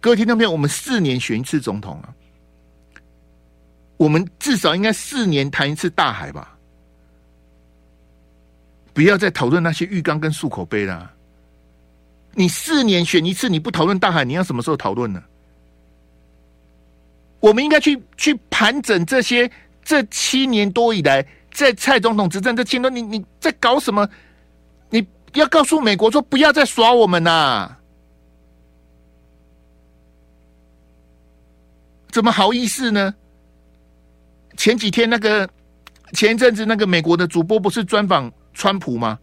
[0.00, 2.08] 各位听众朋友，我们四年选一次总统啊。
[3.98, 6.56] 我们至少应该四年谈一次大海吧，
[8.94, 11.12] 不要再讨论那些浴缸跟漱口杯了。
[12.32, 15.22] 你四年选一次，你不讨论大海，你要什么时候讨论呢？
[17.40, 19.50] 我们应该去去盘整这些
[19.84, 24.08] 这七年多以来，在蔡总统执政这七年多，你你在搞什么？
[24.88, 27.76] 你要告诉美国说，不要再耍我们呐！
[32.10, 33.14] 怎么好意思呢？
[34.56, 35.48] 前几天那个
[36.12, 39.18] 前一阵子那个美国的主播不是专访川普吗？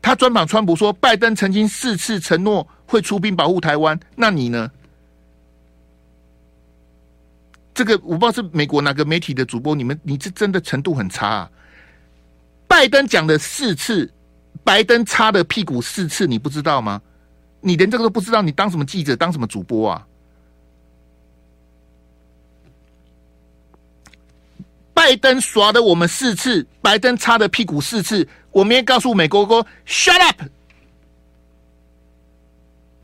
[0.00, 4.70] 他专访川普说，拜登曾经四次承诺会出兵保护台湾，那你呢？
[7.74, 11.50] 这个我不知道是美国哪个媒体的主播，你们你这真的程度很差啊！
[12.68, 14.12] 拜登讲了四次，
[14.62, 17.00] 拜登擦了屁股四次，你不知道吗？
[17.60, 20.06] 你连这个都不知道，你当什么记者，当什么主播啊？
[24.94, 30.42] 拜登耍的我们四次，拜登擦的屁股四次，我们也告诉美国说：“Shut up，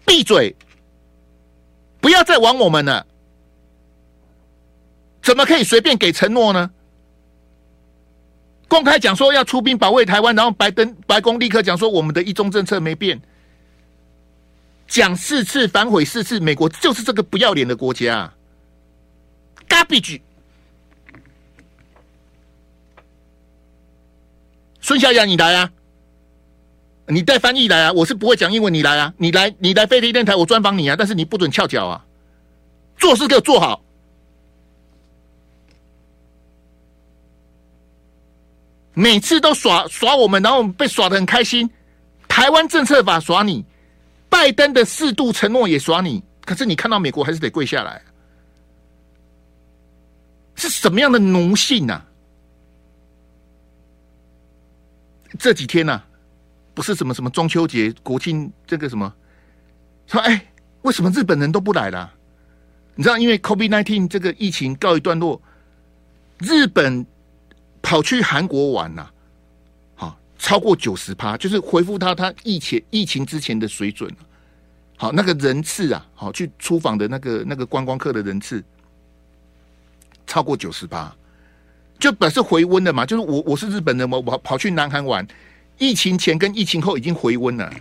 [0.04, 0.54] 闭嘴，
[2.00, 3.06] 不要再玩我们了。”
[5.22, 6.70] 怎么可以随便给承诺呢？
[8.68, 13.20] 公开讲说要出兵保卫台湾，然后拜登白宫立刻讲说我们的一中政策没变。
[14.86, 18.32] 讲四次反悔四次，美国就是这个不要脸的国家
[19.68, 20.20] ，garbage。
[24.88, 25.70] 孙小雅，你来啊！
[27.08, 27.92] 你带翻译来啊！
[27.92, 29.12] 我是不会讲英文，你来啊！
[29.18, 30.96] 你来，你来飞碟电台，我专访你啊！
[30.98, 32.02] 但是你不准翘脚啊！
[32.96, 33.84] 做事给我做好。
[38.94, 41.68] 每次都耍耍我们，然后我们被耍得很开心。
[42.26, 43.62] 台湾政策法耍你，
[44.30, 46.24] 拜登的适度承诺也耍你。
[46.46, 48.00] 可是你看到美国还是得跪下来，
[50.54, 52.06] 是什么样的奴性呐、啊？
[55.38, 56.00] 这几天呐、
[56.74, 59.12] 不是什么什么中秋节、国庆这个什么，
[60.06, 60.46] 说哎，
[60.82, 62.12] 为什么日本人都不来了？
[62.94, 65.40] 你知道，因为 COVID-19 这个疫情告一段落，
[66.38, 67.04] 日本。
[67.80, 69.08] 跑去韩国玩呐、
[69.94, 74.12] 好，超过九十趴，就是回复他他疫情疫情之前的水准。
[74.96, 78.62] 好，那个人次啊，好去出访的那个那个观光客的人次
[80.26, 81.16] 超过九十趴，
[81.98, 83.04] 就表示回温了嘛。
[83.04, 85.26] 就是我我是日本人，我我跑去南韩玩，
[85.78, 87.72] 疫情前跟疫情后已经回温了。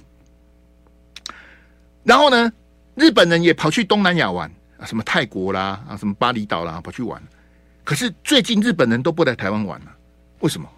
[2.03, 2.51] 然后呢，
[2.95, 7.21] 日本人也跑去东南亚玩啊，什么泰国啦啊，什么巴厘岛啦，跑去玩。
[7.83, 9.87] 可是最近日本人都不来台湾玩了，
[10.39, 10.69] 为什么？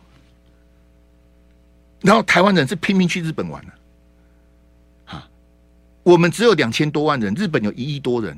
[2.02, 3.74] 然后台湾人是拼命去日本玩了，
[5.06, 5.28] 啊，
[6.04, 8.38] 我们只有两千多万人，日本有一亿多人，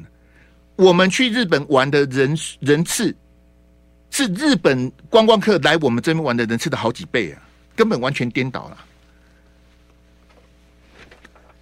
[0.76, 3.16] 我们去日本玩的人人次
[4.12, 7.42] 是日本观光客来我们这边玩的人次的好几倍啊，
[7.76, 8.78] 根本完全颠倒了。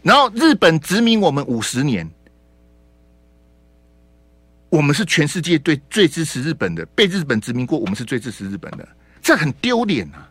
[0.02, 2.10] 然后日本殖民我们五十年。
[4.72, 8.88] 我们是全世界最最支持日本的，被日本殖民过，我们是最支持日本的，
[9.20, 10.30] 这很丢脸啊！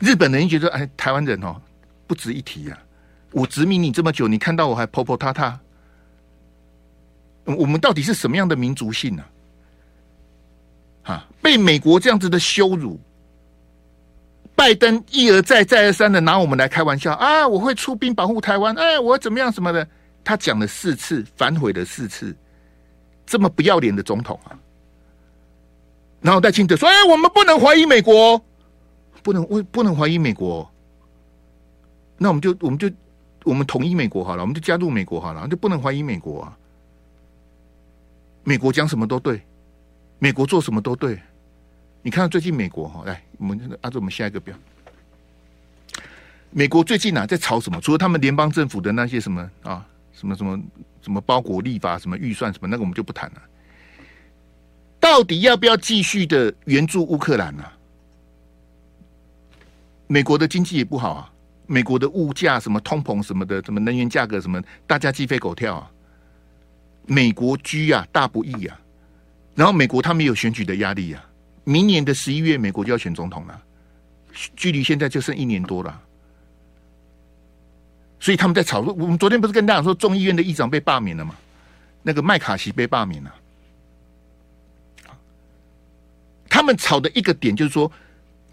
[0.00, 1.58] 日本人觉得，哎，台湾人哦，
[2.06, 2.84] 不值一提呀、啊。
[3.32, 5.58] 我殖民你这么久，你看到我还婆婆塌塌，
[7.56, 9.24] 我们到底是什么样的民族性呢、
[11.02, 11.12] 啊？
[11.12, 13.00] 啊，被美国这样子的羞辱，
[14.54, 17.48] 拜登一而再再而三的拿我们来开玩笑啊！
[17.48, 19.86] 我会出兵保护台湾，哎，我怎么样什么的。
[20.22, 22.36] 他讲了四次，反悔了四次，
[23.24, 24.52] 这么不要脸的总统啊！
[26.20, 28.40] 然后戴清德说：“哎，我们不能怀疑美国，
[29.22, 30.70] 不能为不能怀疑美国。
[32.18, 32.90] 那我们就我们就
[33.44, 36.58] 我们统一美国好了，我们就加入美国好了，就不能怀疑美国啊！
[38.44, 39.42] 美国讲什么都对，
[40.18, 41.20] 美国做什么都对。
[42.02, 44.56] 你看最近美国哈，来，我们按照我们下一个表。”
[46.52, 47.80] 美国最近啊，在吵什么？
[47.80, 49.86] 除了他们联邦政府的那些什么啊？
[50.12, 50.60] 什么什么
[51.00, 53.42] 什么包裹立法，什么预算什么，那个我们就不谈了。
[54.98, 57.72] 到底要不要继续的援助乌克兰呢、啊？
[60.08, 61.32] 美国的经济也不好啊，
[61.66, 65.90] 美国的物价什么通膨什么的，什么能源价格什么，大家鸡飞狗跳啊。
[67.06, 68.80] 美国居啊大不易啊，
[69.54, 71.24] 然后美国他们有选举的压力啊，
[71.64, 73.62] 明年的十一月美国就要选总统了，
[74.56, 76.00] 距离现在就剩一年多了。
[78.20, 78.80] 所以他们在吵。
[78.80, 81.34] 我们昨天不是跟大家说，众议院的议长被罢免了吗？
[82.02, 83.34] 那个麦卡锡被罢免了。
[86.48, 87.90] 他们吵的一个点就是说，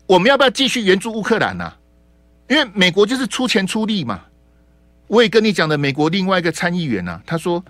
[0.05, 1.73] 我们要不要继续援助乌克兰呢？
[2.47, 4.23] 因为美国就是出钱出力嘛。
[5.07, 7.63] 我也跟你讲的，美国另外一个参议员呐，他说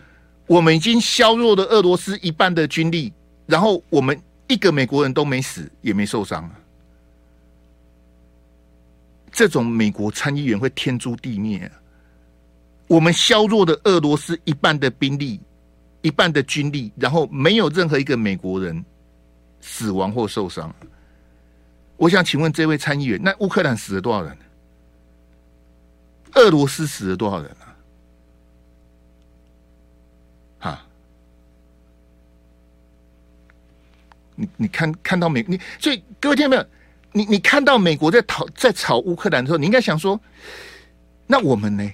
[0.48, 3.14] 我们已经削弱了俄罗斯一半的军力，
[3.46, 6.50] 然后我们一个美国人都没死，也没受伤。
[9.32, 11.70] 这种美国参议员会天诛地灭。
[12.88, 15.42] 我们削弱了俄罗斯一半的兵力，
[16.02, 18.84] 一半的军力，然后没有任何一个美国人
[19.60, 20.74] 死亡或受伤。
[21.98, 24.38] 我想请问这位参议员，那乌克兰死了多少人？
[26.36, 27.76] 俄罗斯死了多少人啊？
[30.60, 30.86] 哈？
[34.38, 36.66] 你你看看到美你，所以各位听到没有？
[37.12, 40.18] 你你看到美国在讨在吵乌克兰的时候，你应该想说，
[41.26, 41.92] 那我们呢？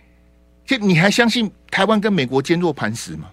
[0.66, 3.30] 就你还相信台湾跟美国坚若磐石吗？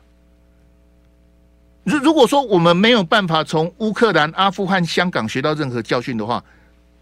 [1.82, 6.44] 如如果说我们没有办法从乌克兰、阿富汗、香港学到任何教训的话，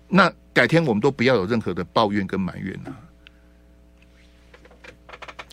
[0.08, 2.92] 那改天我们都不要有任何的抱怨跟埋怨啊！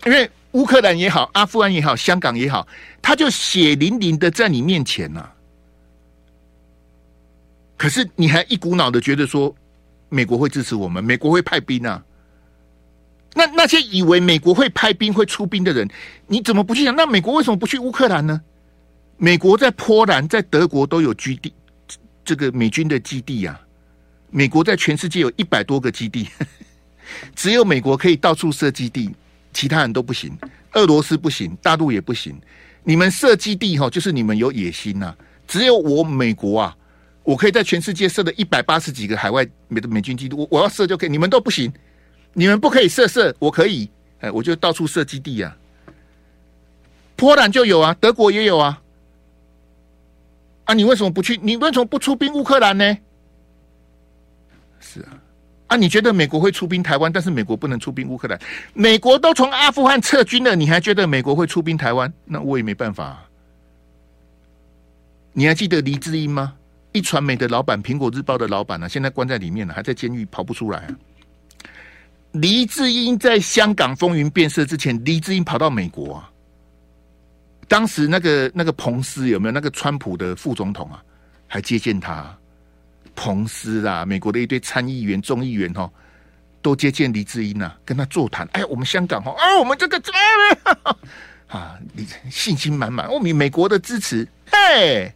[0.06, 2.66] 因为乌克兰也好，阿富汗也好，香港也好，
[3.02, 5.30] 他就血淋淋的在你面前呐。
[7.78, 9.54] 可是你还一股脑的觉得说
[10.10, 12.04] 美国会支持我们，美国会派兵啊？
[13.34, 15.90] 那那些以为美国会派兵会出兵的人，
[16.28, 16.96] 你怎么不去想？
[16.96, 18.42] 那美国为什么不去乌克兰呢？
[19.18, 21.54] 美国在波兰、在德国都有基地，
[22.24, 23.62] 这个美军的基地呀、啊。
[24.30, 26.30] 美国在全世界有一百多个基地，
[27.36, 29.10] 只有美国可以到处设基地，
[29.54, 30.38] 其他人都不行。
[30.74, 32.36] 俄罗斯不行，大陆也不行。
[32.84, 35.16] 你们设基地哈，就是你们有野心、啊。
[35.48, 36.78] 只有我美国啊，
[37.26, 41.74] 我可以在全世界设的一百八十几个海外美美军基地，我我要设就可以，你们都不行。
[42.34, 45.58] 你们不可以设设，我可以，哎，我就到处设基地、啊。
[47.16, 48.82] 波兰就有啊，德国也有啊。
[50.66, 51.40] 啊，你为什么不去？
[51.42, 52.98] 你为什么不出兵乌克兰呢？
[54.80, 55.18] 是啊，
[55.68, 58.40] 啊，你觉得美国会出兵台湾，但是美国不能出兵乌克兰？
[58.74, 62.14] 美国都从阿富汗撤军了，你还觉得美国会出兵台湾？
[62.26, 63.26] 那我也没办法、啊。
[65.32, 66.54] 你还记得黎智英吗？
[66.96, 70.96] 一传媒的老板，苹果日报的老板呢、现在关在里面了，还在监狱跑不出来啊。
[72.32, 76.32] 黎智英在香港风云变色之前，黎智英跑到美国啊。
[77.68, 81.04] 当时那个那个彭斯有没有那个川普的副总统啊？
[81.48, 82.34] 还接见他，
[83.14, 85.92] 彭斯啊，美国的一堆参议员、众议员哈，
[86.62, 88.48] 都接见黎智英啊，跟他座谈。
[88.54, 90.98] 哎，我们香港哈，啊，我们这个怎么
[91.60, 91.78] 啊？
[91.92, 94.26] 你信心满满，我们美国的支持。
[94.50, 95.14] 嘿，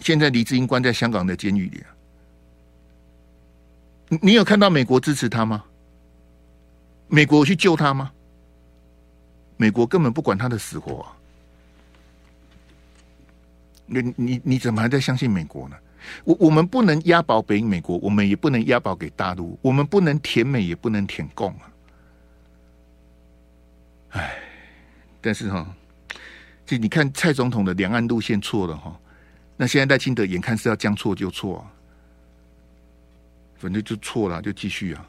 [0.00, 1.88] 现在黎智英关在香港的监狱里啊，
[4.20, 5.64] 你有看到美国支持他吗？
[7.08, 8.10] 美国去救他吗？
[9.56, 11.16] 美国根本不管他的死活，啊，
[13.86, 15.76] 你你你怎么还在相信美国呢？
[16.24, 21.72] 我我们不能押宝给美国，我们也不能押宝给大陆，我们不能舔美，也不能舔共啊！
[24.10, 24.38] 哎，
[25.20, 25.74] 但是哈，
[26.64, 28.99] 就你看蔡总统的两岸路线错了哈，
[29.60, 31.68] 那现在赖清德眼看是要将错就错，啊，
[33.58, 35.06] 反正就错了，就继续啊，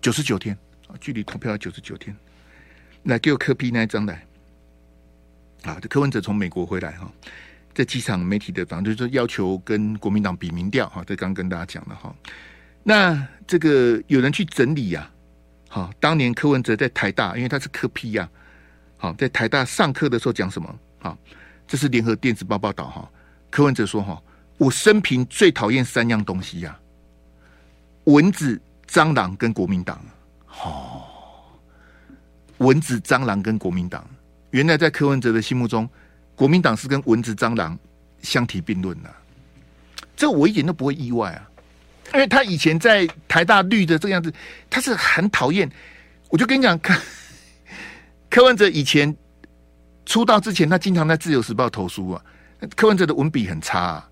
[0.00, 0.56] 九十九天。
[1.00, 2.16] 距离投票九十九天，
[3.02, 4.24] 来给我柯 P 那一张来。
[5.64, 7.10] 啊，这柯文哲从美国回来哈，
[7.74, 12.14] 在机场媒体的反正就是要求跟国民党比民调哈，这刚跟大家讲了哈。
[12.84, 15.10] 那这个有人去整理呀，
[15.68, 18.30] 好，当年柯文哲在台大，因为他是柯 P 呀，
[18.96, 20.78] 好，在台大上课的时候讲什么？
[21.08, 21.18] 好，
[21.66, 23.10] 这是联合电子报报道哈。
[23.48, 24.22] 柯文哲说哈，
[24.58, 26.78] 我生平最讨厌三样东西呀：
[28.04, 29.98] 蚊子、蟑螂跟国民党。
[30.60, 31.04] 哦，
[32.58, 34.06] 蚊子、蟑螂跟国民党，
[34.50, 35.88] 原来在柯文哲的心目中，
[36.34, 37.78] 国民党是跟蚊子、蟑螂
[38.20, 39.10] 相提并论的。
[40.14, 41.48] 这我一点都不会意外啊，
[42.12, 44.30] 因为他以前在台大绿的这个样子，
[44.68, 45.70] 他是很讨厌。
[46.28, 46.94] 我就跟你讲，柯
[48.28, 49.16] 柯文哲以前
[50.08, 52.24] 出道之前，他经常在《自由时报》投书啊。
[52.74, 54.10] 柯文哲的文笔很差啊，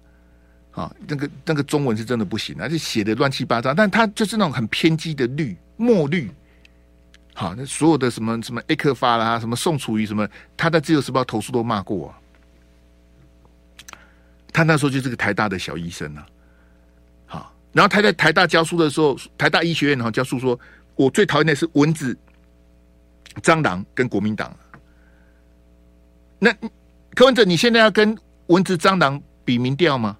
[0.72, 3.72] 啊，那个那个中文是真的不行，而且写的乱七八糟。
[3.72, 5.56] 但他就是那种很偏激的绿。
[5.78, 6.30] 墨绿，
[7.34, 12.20] 好，那所有的什么什么 A 克发啦，什么宋楚瑜什么，他在自由时报投书都骂过啊。
[14.52, 16.26] 他那时候就是个台大的小医生啊，
[17.26, 20.58] 好，然后他在台大教书的时候，台大医学院哈教书说，
[20.94, 22.16] 我最讨厌的是蚊子、
[23.42, 24.54] 蟑螂跟国民党。
[26.38, 26.52] 那
[27.14, 28.16] 柯文哲，你现在要跟
[28.46, 30.16] 蚊子、蟑螂比民调吗？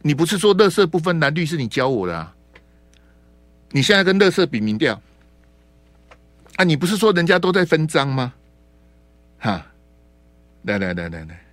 [0.00, 2.34] 你不是说乐色不分蓝绿是你教我的啊？
[3.70, 5.00] 你现在跟乐色比民调
[6.56, 6.64] 啊？
[6.64, 8.32] 你不是说人家都在分赃吗？
[9.40, 9.66] 哈，
[10.62, 11.44] 来来来来来，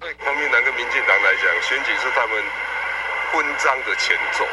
[0.00, 2.42] 对国民党跟民进党来讲，选举是他们
[3.32, 4.44] 分赃的前奏，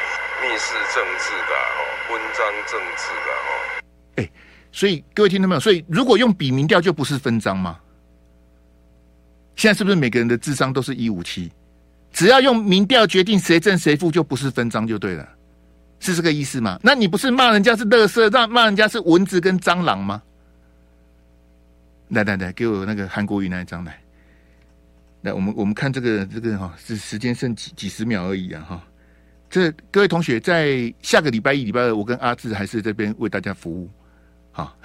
[0.42, 3.50] 密室政治的哦，分赃政治的哦。
[4.16, 4.30] 哎，
[4.72, 5.60] 所以各位听到没有？
[5.60, 7.80] 所以如果用比民调，就不是分赃吗？
[9.56, 11.52] 现在是不是每个人的智商都是一五七？
[12.12, 15.28] 只要用民调决定谁正谁负，就不是分赃就对了。
[16.00, 16.80] 是这个意思吗？
[16.82, 20.22] 那你不是骂人家是乐色，让骂人家是蚊子跟蟑螂吗？
[22.10, 24.00] 来来来，给我那个韩国瑜那一张来。
[25.24, 28.84] 来，我们我们看这个这个哈，是时间剩几几十秒而已啊哈。
[29.50, 33.90] 这各位同学在下个礼拜一、礼拜二，我跟阿志还是这边为大家服务。
[34.52, 34.76] 好，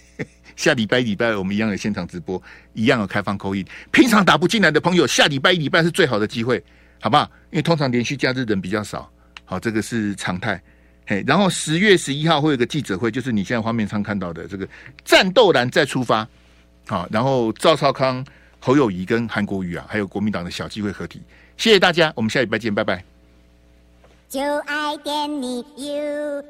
[0.56, 2.42] 下礼拜、礼拜我们一样有现场直播，
[2.74, 3.64] 一样有开放 call in。
[3.90, 6.62] 平常打不进来的朋友，下礼拜一、礼拜是最好的机会，
[7.00, 7.30] 好不好？
[7.50, 9.10] 因为通常连续假日人比较少。
[9.44, 10.60] 好，这个是常态。
[11.06, 14.68] 嘿，然后十月十一号会有个记者会，就是你现在画面上看到的这个
[15.04, 16.28] 战斗蓝再出发。
[16.86, 18.24] 好，然后赵少康、
[18.60, 21.22] 侯友谊跟韩国瑜啊，还有国民党的小机会合体。
[21.56, 23.02] 谢谢大家，我们下礼拜见，拜拜。
[24.28, 26.44] 就爱点你 U。